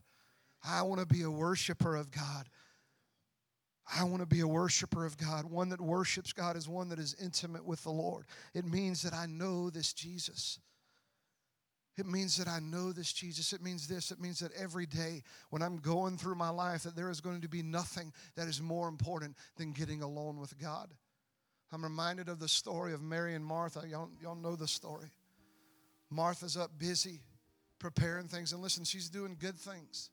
I 0.65 0.83
want 0.83 1.01
to 1.01 1.07
be 1.07 1.23
a 1.23 1.31
worshiper 1.31 1.97
of 1.97 2.11
God. 2.11 2.49
I 3.93 4.05
want 4.05 4.21
to 4.21 4.27
be 4.27 4.41
a 4.41 4.47
worshiper 4.47 5.05
of 5.05 5.17
God. 5.19 5.51
One 5.51 5.71
that 5.71 5.81
worships 5.81 6.33
God 6.33 6.57
is 6.57 6.69
one 6.69 6.89
that 6.91 6.99
is 6.99 7.17
intimate 7.21 7.65
with 7.65 7.83
the 7.83 7.91
Lord. 7.91 8.27
It 8.55 8.65
means 8.65 9.03
that 9.03 9.15
I 9.15 9.27
know 9.27 9.71
this 9.71 9.93
Jesus. 9.93 10.59
It 11.99 12.07
means 12.07 12.37
that 12.37 12.49
I 12.49 12.61
know 12.61 12.93
this 12.93 13.13
Jesus. 13.13 13.53
It 13.53 13.63
means 13.63 13.89
this. 13.89 14.11
It 14.11 14.21
means 14.21 14.39
that 14.41 14.53
every 14.53 14.87
day 14.87 15.23
when 15.51 15.61
I'm 15.61 15.77
going 15.77 16.17
through 16.17 16.37
my 16.37 16.51
life 16.51 16.85
that 16.85 16.95
there 16.95 17.11
is 17.11 17.21
going 17.21 17.41
to 17.41 17.49
be 17.49 17.63
nothing 17.63 18.13
that 18.37 18.49
is 18.49 18.63
more 18.63 18.89
important 18.89 19.37
than 19.57 19.73
getting 19.73 20.03
alone 20.03 20.39
with 20.39 20.59
God. 20.59 20.95
I'm 21.73 21.83
reminded 21.83 22.29
of 22.29 22.41
the 22.41 22.49
story 22.49 22.93
of 22.93 23.03
Mary 23.03 23.35
and 23.35 23.45
Martha. 23.45 23.83
Y'all, 23.89 24.11
y'all 24.21 24.35
know 24.35 24.57
the 24.57 24.67
story. 24.67 25.11
Martha's 26.11 26.57
up 26.57 26.71
busy 26.79 27.21
preparing 27.79 28.27
things. 28.27 28.53
And 28.53 28.61
listen, 28.61 28.85
she's 28.85 29.09
doing 29.09 29.37
good 29.39 29.57
things. 29.57 30.11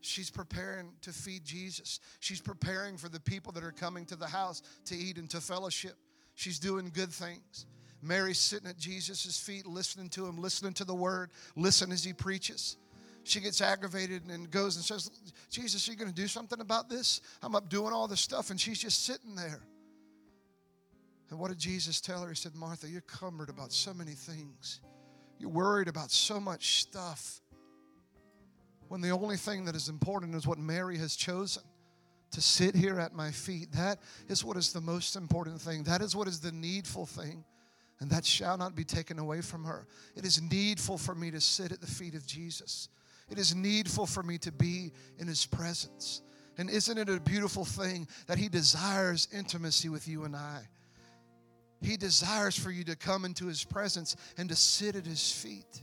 She's 0.00 0.30
preparing 0.30 0.92
to 1.02 1.12
feed 1.12 1.44
Jesus. 1.44 2.00
She's 2.20 2.40
preparing 2.40 2.96
for 2.96 3.10
the 3.10 3.20
people 3.20 3.52
that 3.52 3.62
are 3.62 3.72
coming 3.72 4.06
to 4.06 4.16
the 4.16 4.26
house 4.26 4.62
to 4.86 4.96
eat 4.96 5.18
and 5.18 5.28
to 5.30 5.40
fellowship. 5.40 5.94
She's 6.34 6.58
doing 6.58 6.90
good 6.94 7.10
things. 7.10 7.66
Mary's 8.02 8.38
sitting 8.38 8.68
at 8.68 8.78
Jesus' 8.78 9.38
feet, 9.38 9.66
listening 9.66 10.08
to 10.10 10.26
him, 10.26 10.38
listening 10.40 10.72
to 10.74 10.84
the 10.84 10.94
word, 10.94 11.30
listen 11.54 11.92
as 11.92 12.02
he 12.02 12.14
preaches. 12.14 12.78
She 13.24 13.40
gets 13.40 13.60
aggravated 13.60 14.22
and 14.30 14.50
goes 14.50 14.76
and 14.76 14.84
says, 14.84 15.10
Jesus, 15.50 15.86
are 15.86 15.92
you 15.92 15.98
going 15.98 16.08
to 16.08 16.14
do 16.14 16.26
something 16.26 16.60
about 16.60 16.88
this? 16.88 17.20
I'm 17.42 17.54
up 17.54 17.68
doing 17.68 17.92
all 17.92 18.08
this 18.08 18.22
stuff. 18.22 18.48
And 18.48 18.58
she's 18.58 18.78
just 18.78 19.04
sitting 19.04 19.34
there. 19.34 19.60
And 21.30 21.38
what 21.38 21.48
did 21.48 21.58
Jesus 21.58 22.00
tell 22.00 22.22
her? 22.22 22.28
He 22.28 22.34
said, 22.34 22.54
Martha, 22.54 22.88
you're 22.88 23.02
cumbered 23.02 23.48
about 23.48 23.72
so 23.72 23.94
many 23.94 24.12
things. 24.12 24.80
You're 25.38 25.50
worried 25.50 25.88
about 25.88 26.10
so 26.10 26.40
much 26.40 26.80
stuff. 26.82 27.40
When 28.88 29.00
the 29.00 29.10
only 29.10 29.36
thing 29.36 29.64
that 29.66 29.76
is 29.76 29.88
important 29.88 30.34
is 30.34 30.46
what 30.46 30.58
Mary 30.58 30.98
has 30.98 31.14
chosen 31.14 31.62
to 32.32 32.40
sit 32.40 32.74
here 32.74 32.98
at 32.98 33.14
my 33.14 33.30
feet. 33.30 33.72
That 33.72 33.98
is 34.28 34.44
what 34.44 34.56
is 34.56 34.72
the 34.72 34.80
most 34.80 35.16
important 35.16 35.60
thing. 35.60 35.84
That 35.84 36.00
is 36.02 36.14
what 36.14 36.28
is 36.28 36.40
the 36.40 36.52
needful 36.52 37.06
thing. 37.06 37.44
And 38.00 38.10
that 38.10 38.24
shall 38.24 38.56
not 38.56 38.74
be 38.74 38.84
taken 38.84 39.18
away 39.18 39.40
from 39.40 39.64
her. 39.64 39.86
It 40.16 40.24
is 40.24 40.40
needful 40.40 40.96
for 40.96 41.14
me 41.14 41.30
to 41.30 41.40
sit 41.40 41.70
at 41.70 41.80
the 41.80 41.86
feet 41.86 42.14
of 42.14 42.26
Jesus. 42.26 42.88
It 43.30 43.38
is 43.38 43.54
needful 43.54 44.06
for 44.06 44.22
me 44.22 44.38
to 44.38 44.50
be 44.50 44.92
in 45.18 45.26
His 45.26 45.44
presence. 45.44 46.22
And 46.56 46.70
isn't 46.70 46.98
it 46.98 47.08
a 47.08 47.20
beautiful 47.20 47.64
thing 47.64 48.08
that 48.26 48.38
He 48.38 48.48
desires 48.48 49.28
intimacy 49.32 49.88
with 49.88 50.08
you 50.08 50.24
and 50.24 50.34
I? 50.34 50.66
He 51.80 51.96
desires 51.96 52.58
for 52.58 52.70
you 52.70 52.84
to 52.84 52.96
come 52.96 53.24
into 53.24 53.46
His 53.46 53.64
presence 53.64 54.16
and 54.36 54.48
to 54.48 54.56
sit 54.56 54.96
at 54.96 55.06
His 55.06 55.32
feet. 55.32 55.82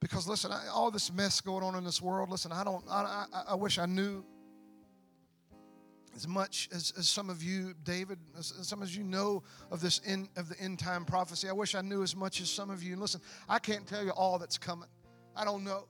Because 0.00 0.26
listen, 0.26 0.50
I, 0.50 0.68
all 0.72 0.90
this 0.90 1.12
mess 1.12 1.40
going 1.40 1.62
on 1.62 1.74
in 1.74 1.84
this 1.84 2.00
world, 2.00 2.30
listen, 2.30 2.52
I 2.52 2.64
don't, 2.64 2.82
I, 2.90 3.26
I, 3.32 3.42
I 3.50 3.54
wish 3.54 3.78
I 3.78 3.86
knew 3.86 4.24
as 6.16 6.26
much 6.26 6.68
as, 6.72 6.92
as 6.98 7.08
some 7.08 7.30
of 7.30 7.42
you, 7.42 7.74
David, 7.84 8.18
as, 8.38 8.52
as 8.58 8.66
some 8.66 8.82
of 8.82 8.94
you 8.94 9.04
know 9.04 9.42
of 9.70 9.80
this 9.80 10.00
end, 10.06 10.28
of 10.36 10.48
the 10.48 10.58
end 10.58 10.78
time 10.78 11.04
prophecy. 11.04 11.48
I 11.48 11.52
wish 11.52 11.74
I 11.74 11.82
knew 11.82 12.02
as 12.02 12.16
much 12.16 12.40
as 12.40 12.50
some 12.50 12.70
of 12.70 12.82
you. 12.82 12.92
And 12.92 13.00
listen, 13.00 13.20
I 13.48 13.58
can't 13.58 13.86
tell 13.86 14.02
you 14.02 14.10
all 14.10 14.38
that's 14.38 14.58
coming. 14.58 14.88
I 15.36 15.44
don't 15.44 15.64
know. 15.64 15.84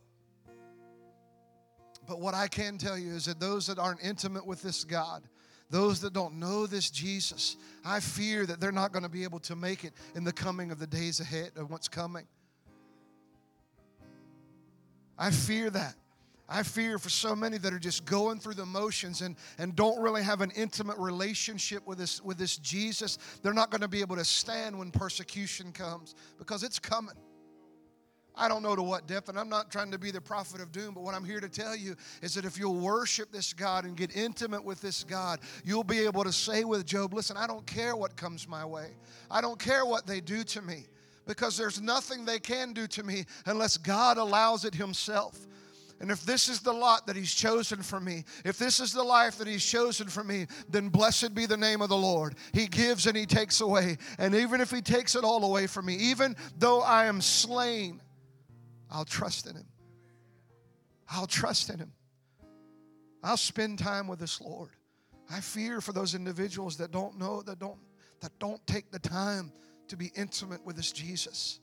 But 2.06 2.20
what 2.20 2.34
I 2.34 2.48
can 2.48 2.78
tell 2.78 2.98
you 2.98 3.12
is 3.12 3.26
that 3.26 3.38
those 3.38 3.66
that 3.68 3.78
aren't 3.78 4.02
intimate 4.02 4.44
with 4.44 4.62
this 4.62 4.84
God, 4.84 5.22
those 5.70 6.00
that 6.00 6.12
don't 6.12 6.34
know 6.34 6.66
this 6.66 6.90
Jesus, 6.90 7.56
I 7.84 8.00
fear 8.00 8.44
that 8.46 8.60
they're 8.60 8.72
not 8.72 8.92
going 8.92 9.04
to 9.04 9.08
be 9.08 9.22
able 9.22 9.38
to 9.40 9.56
make 9.56 9.84
it 9.84 9.92
in 10.14 10.24
the 10.24 10.32
coming 10.32 10.70
of 10.70 10.78
the 10.78 10.86
days 10.86 11.20
ahead 11.20 11.52
of 11.56 11.70
what's 11.70 11.88
coming. 11.88 12.26
I 15.16 15.30
fear 15.30 15.70
that. 15.70 15.94
I 16.48 16.64
fear 16.64 16.98
for 16.98 17.10
so 17.10 17.36
many 17.36 17.58
that 17.58 17.72
are 17.72 17.78
just 17.78 18.04
going 18.04 18.40
through 18.40 18.54
the 18.54 18.66
motions 18.66 19.20
and, 19.20 19.36
and 19.58 19.76
don't 19.76 20.00
really 20.00 20.24
have 20.24 20.40
an 20.40 20.50
intimate 20.56 20.98
relationship 20.98 21.86
with 21.86 21.98
this, 21.98 22.20
with 22.24 22.38
this 22.38 22.56
Jesus. 22.56 23.18
They're 23.40 23.54
not 23.54 23.70
going 23.70 23.82
to 23.82 23.88
be 23.88 24.00
able 24.00 24.16
to 24.16 24.24
stand 24.24 24.76
when 24.76 24.90
persecution 24.90 25.70
comes 25.70 26.16
because 26.38 26.64
it's 26.64 26.80
coming. 26.80 27.14
I 28.40 28.48
don't 28.48 28.62
know 28.62 28.74
to 28.74 28.82
what 28.82 29.06
depth, 29.06 29.28
and 29.28 29.38
I'm 29.38 29.50
not 29.50 29.70
trying 29.70 29.90
to 29.90 29.98
be 29.98 30.10
the 30.10 30.20
prophet 30.20 30.62
of 30.62 30.72
doom, 30.72 30.94
but 30.94 31.02
what 31.02 31.14
I'm 31.14 31.26
here 31.26 31.40
to 31.40 31.48
tell 31.48 31.76
you 31.76 31.94
is 32.22 32.32
that 32.34 32.46
if 32.46 32.58
you'll 32.58 32.80
worship 32.80 33.30
this 33.30 33.52
God 33.52 33.84
and 33.84 33.94
get 33.94 34.16
intimate 34.16 34.64
with 34.64 34.80
this 34.80 35.04
God, 35.04 35.40
you'll 35.62 35.84
be 35.84 35.98
able 35.98 36.24
to 36.24 36.32
say 36.32 36.64
with 36.64 36.86
Job, 36.86 37.12
Listen, 37.12 37.36
I 37.36 37.46
don't 37.46 37.66
care 37.66 37.94
what 37.94 38.16
comes 38.16 38.48
my 38.48 38.64
way, 38.64 38.92
I 39.30 39.42
don't 39.42 39.58
care 39.58 39.84
what 39.84 40.06
they 40.06 40.22
do 40.22 40.42
to 40.44 40.62
me, 40.62 40.86
because 41.26 41.58
there's 41.58 41.82
nothing 41.82 42.24
they 42.24 42.38
can 42.38 42.72
do 42.72 42.86
to 42.86 43.02
me 43.02 43.26
unless 43.44 43.76
God 43.76 44.16
allows 44.16 44.64
it 44.64 44.74
Himself. 44.74 45.38
And 46.00 46.10
if 46.10 46.22
this 46.22 46.48
is 46.48 46.60
the 46.60 46.72
lot 46.72 47.06
that 47.08 47.16
He's 47.16 47.34
chosen 47.34 47.82
for 47.82 48.00
me, 48.00 48.24
if 48.46 48.56
this 48.56 48.80
is 48.80 48.90
the 48.90 49.02
life 49.02 49.36
that 49.36 49.46
He's 49.46 49.64
chosen 49.64 50.08
for 50.08 50.24
me, 50.24 50.46
then 50.70 50.88
blessed 50.88 51.34
be 51.34 51.44
the 51.44 51.58
name 51.58 51.82
of 51.82 51.90
the 51.90 51.96
Lord. 51.96 52.36
He 52.54 52.68
gives 52.68 53.06
and 53.06 53.14
He 53.14 53.26
takes 53.26 53.60
away. 53.60 53.98
And 54.18 54.34
even 54.34 54.62
if 54.62 54.70
He 54.70 54.80
takes 54.80 55.14
it 55.14 55.24
all 55.24 55.44
away 55.44 55.66
from 55.66 55.84
me, 55.84 55.96
even 55.96 56.36
though 56.58 56.80
I 56.80 57.04
am 57.04 57.20
slain, 57.20 58.00
I'll 58.90 59.04
trust 59.04 59.46
in 59.46 59.56
Him. 59.56 59.66
I'll 61.08 61.26
trust 61.26 61.70
in 61.70 61.78
Him. 61.78 61.92
I'll 63.22 63.36
spend 63.36 63.78
time 63.78 64.06
with 64.08 64.18
this 64.18 64.40
Lord. 64.40 64.70
I 65.30 65.40
fear 65.40 65.80
for 65.80 65.92
those 65.92 66.14
individuals 66.14 66.76
that 66.78 66.90
don't 66.90 67.18
know, 67.18 67.42
that 67.42 67.58
don't, 67.58 67.78
that 68.20 68.32
don't 68.38 68.64
take 68.66 68.90
the 68.90 68.98
time 68.98 69.52
to 69.88 69.96
be 69.96 70.10
intimate 70.16 70.64
with 70.64 70.76
this 70.76 70.92
Jesus. 70.92 71.60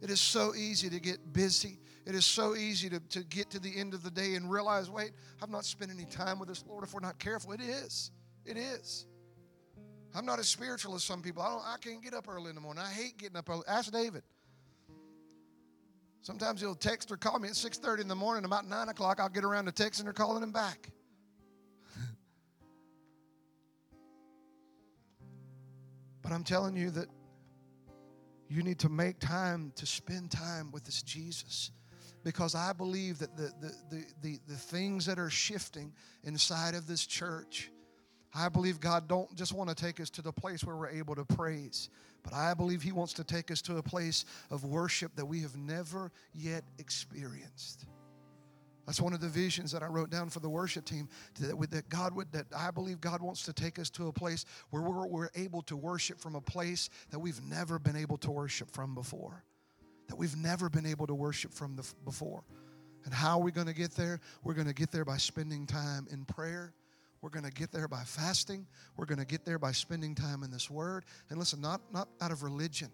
It 0.00 0.10
is 0.10 0.20
so 0.20 0.54
easy 0.54 0.90
to 0.90 1.00
get 1.00 1.32
busy. 1.32 1.78
It 2.04 2.14
is 2.14 2.24
so 2.24 2.54
easy 2.54 2.88
to, 2.90 3.00
to 3.00 3.24
get 3.24 3.50
to 3.50 3.58
the 3.58 3.76
end 3.76 3.94
of 3.94 4.02
the 4.02 4.10
day 4.10 4.34
and 4.34 4.50
realize, 4.50 4.90
wait, 4.90 5.12
I've 5.42 5.50
not 5.50 5.64
spent 5.64 5.90
any 5.90 6.04
time 6.04 6.38
with 6.38 6.48
this 6.48 6.64
Lord 6.66 6.84
if 6.84 6.94
we're 6.94 7.00
not 7.00 7.18
careful. 7.18 7.52
It 7.52 7.60
is. 7.60 8.10
It 8.44 8.56
is. 8.56 9.06
I'm 10.14 10.24
not 10.24 10.38
as 10.38 10.48
spiritual 10.48 10.94
as 10.94 11.04
some 11.04 11.20
people. 11.20 11.42
I 11.42 11.50
don't 11.50 11.62
I 11.64 11.76
can't 11.80 12.02
get 12.02 12.14
up 12.14 12.28
early 12.28 12.48
in 12.48 12.54
the 12.54 12.60
morning. 12.60 12.82
I 12.82 12.90
hate 12.90 13.18
getting 13.18 13.36
up 13.36 13.50
early. 13.50 13.64
Ask 13.68 13.92
David. 13.92 14.22
Sometimes 16.26 16.60
he'll 16.60 16.74
text 16.74 17.12
or 17.12 17.16
call 17.16 17.38
me 17.38 17.46
at 17.48 17.54
6:30 17.54 18.00
in 18.00 18.08
the 18.08 18.16
morning. 18.16 18.44
About 18.44 18.66
9 18.66 18.88
o'clock, 18.88 19.20
I'll 19.20 19.28
get 19.28 19.44
around 19.44 19.66
to 19.66 19.70
texting 19.70 20.08
or 20.08 20.12
calling 20.12 20.42
him 20.42 20.50
back. 20.50 20.90
but 26.22 26.32
I'm 26.32 26.42
telling 26.42 26.74
you 26.74 26.90
that 26.90 27.06
you 28.48 28.64
need 28.64 28.80
to 28.80 28.88
make 28.88 29.20
time 29.20 29.72
to 29.76 29.86
spend 29.86 30.32
time 30.32 30.72
with 30.72 30.82
this 30.82 31.00
Jesus 31.00 31.70
because 32.24 32.56
I 32.56 32.72
believe 32.72 33.20
that 33.20 33.36
the, 33.36 33.52
the, 33.60 33.72
the, 33.88 34.04
the, 34.20 34.40
the 34.48 34.56
things 34.56 35.06
that 35.06 35.20
are 35.20 35.30
shifting 35.30 35.92
inside 36.24 36.74
of 36.74 36.88
this 36.88 37.06
church, 37.06 37.70
I 38.36 38.50
believe 38.50 38.80
God 38.80 39.08
don't 39.08 39.34
just 39.34 39.54
want 39.54 39.70
to 39.70 39.74
take 39.74 39.98
us 39.98 40.10
to 40.10 40.22
the 40.22 40.32
place 40.32 40.62
where 40.62 40.76
we're 40.76 40.90
able 40.90 41.14
to 41.14 41.24
praise, 41.24 41.88
but 42.22 42.34
I 42.34 42.52
believe 42.52 42.82
He 42.82 42.92
wants 42.92 43.14
to 43.14 43.24
take 43.24 43.50
us 43.50 43.62
to 43.62 43.78
a 43.78 43.82
place 43.82 44.26
of 44.50 44.64
worship 44.64 45.16
that 45.16 45.24
we 45.24 45.40
have 45.40 45.56
never 45.56 46.12
yet 46.34 46.64
experienced. 46.78 47.86
That's 48.84 49.00
one 49.00 49.12
of 49.12 49.20
the 49.20 49.28
visions 49.28 49.72
that 49.72 49.82
I 49.82 49.86
wrote 49.86 50.10
down 50.10 50.28
for 50.30 50.40
the 50.40 50.48
worship 50.48 50.84
team. 50.84 51.08
That, 51.40 51.88
God 51.88 52.14
would, 52.14 52.30
that 52.32 52.46
I 52.56 52.70
believe 52.70 53.00
God 53.00 53.20
wants 53.20 53.42
to 53.44 53.52
take 53.52 53.80
us 53.80 53.90
to 53.90 54.06
a 54.08 54.12
place 54.12 54.44
where 54.70 54.82
we're, 54.82 55.06
we're 55.06 55.30
able 55.34 55.62
to 55.62 55.76
worship 55.76 56.20
from 56.20 56.36
a 56.36 56.40
place 56.40 56.88
that 57.10 57.18
we've 57.18 57.42
never 57.42 57.80
been 57.80 57.96
able 57.96 58.16
to 58.18 58.30
worship 58.30 58.70
from 58.70 58.94
before. 58.94 59.42
That 60.06 60.16
we've 60.16 60.36
never 60.36 60.68
been 60.68 60.86
able 60.86 61.08
to 61.08 61.14
worship 61.14 61.52
from 61.52 61.74
the, 61.74 61.84
before. 62.04 62.44
And 63.04 63.12
how 63.12 63.38
are 63.38 63.42
we 63.42 63.50
going 63.50 63.66
to 63.66 63.74
get 63.74 63.92
there? 63.92 64.20
We're 64.44 64.54
going 64.54 64.68
to 64.68 64.74
get 64.74 64.92
there 64.92 65.04
by 65.04 65.16
spending 65.16 65.66
time 65.66 66.06
in 66.12 66.24
prayer. 66.24 66.72
We're 67.26 67.40
going 67.40 67.44
to 67.44 67.50
get 67.50 67.72
there 67.72 67.88
by 67.88 68.04
fasting. 68.04 68.68
We're 68.96 69.04
going 69.04 69.18
to 69.18 69.24
get 69.24 69.44
there 69.44 69.58
by 69.58 69.72
spending 69.72 70.14
time 70.14 70.44
in 70.44 70.52
this 70.52 70.70
word. 70.70 71.04
And 71.28 71.40
listen, 71.40 71.60
not, 71.60 71.80
not 71.92 72.06
out 72.20 72.30
of 72.30 72.44
religion. 72.44 72.88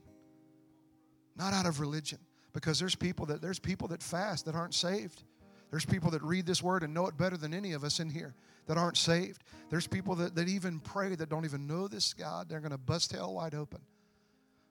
Not 1.36 1.52
out 1.52 1.66
of 1.66 1.80
religion. 1.80 2.18
Because 2.54 2.78
there's 2.78 2.94
people 2.94 3.26
that 3.26 3.42
there's 3.42 3.58
people 3.58 3.88
that 3.88 4.02
fast 4.02 4.46
that 4.46 4.54
aren't 4.54 4.72
saved. 4.72 5.24
There's 5.70 5.84
people 5.84 6.10
that 6.12 6.22
read 6.22 6.46
this 6.46 6.62
word 6.62 6.82
and 6.82 6.94
know 6.94 7.06
it 7.08 7.18
better 7.18 7.36
than 7.36 7.52
any 7.52 7.72
of 7.74 7.84
us 7.84 8.00
in 8.00 8.08
here 8.08 8.34
that 8.68 8.78
aren't 8.78 8.96
saved. 8.96 9.44
There's 9.68 9.86
people 9.86 10.14
that, 10.14 10.34
that 10.34 10.48
even 10.48 10.80
pray 10.80 11.14
that 11.14 11.28
don't 11.28 11.44
even 11.44 11.66
know 11.66 11.86
this 11.86 12.14
God. 12.14 12.48
They're 12.48 12.60
going 12.60 12.72
to 12.72 12.78
bust 12.78 13.12
hell 13.12 13.34
wide 13.34 13.54
open. 13.54 13.82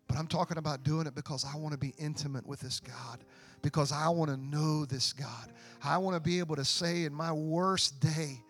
But 0.08 0.18
I'm 0.18 0.26
talking 0.26 0.58
about 0.58 0.82
doing 0.82 1.06
it 1.06 1.14
because 1.14 1.46
I 1.46 1.56
want 1.56 1.74
to 1.74 1.78
be 1.78 1.94
intimate 2.00 2.48
with 2.48 2.62
this 2.62 2.80
God, 2.80 3.24
because 3.62 3.92
I 3.92 4.10
want 4.10 4.32
to 4.32 4.38
know 4.38 4.86
this 4.86 5.14
God. 5.14 5.52
I 5.84 6.00
want 6.00 6.16
to 6.16 6.20
be 6.20 6.40
able 6.40 6.56
to 6.56 6.66
say 6.66 7.04
in 7.04 7.14
my 7.14 7.32
worst 7.32 8.00
day, 8.00 8.42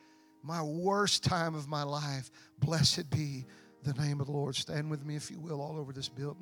my 0.43 0.61
worst 0.61 1.23
time 1.23 1.55
of 1.55 1.67
my 1.67 1.83
life, 1.83 2.31
blessed 2.59 3.09
be 3.09 3.45
the 3.83 3.93
name 3.93 4.19
of 4.19 4.27
the 4.27 4.33
Lord. 4.33 4.55
Stand 4.55 4.89
with 4.89 5.05
me, 5.05 5.15
if 5.15 5.31
you 5.31 5.39
will, 5.39 5.61
all 5.61 5.77
over 5.77 5.91
this 5.91 6.09
building. 6.09 6.37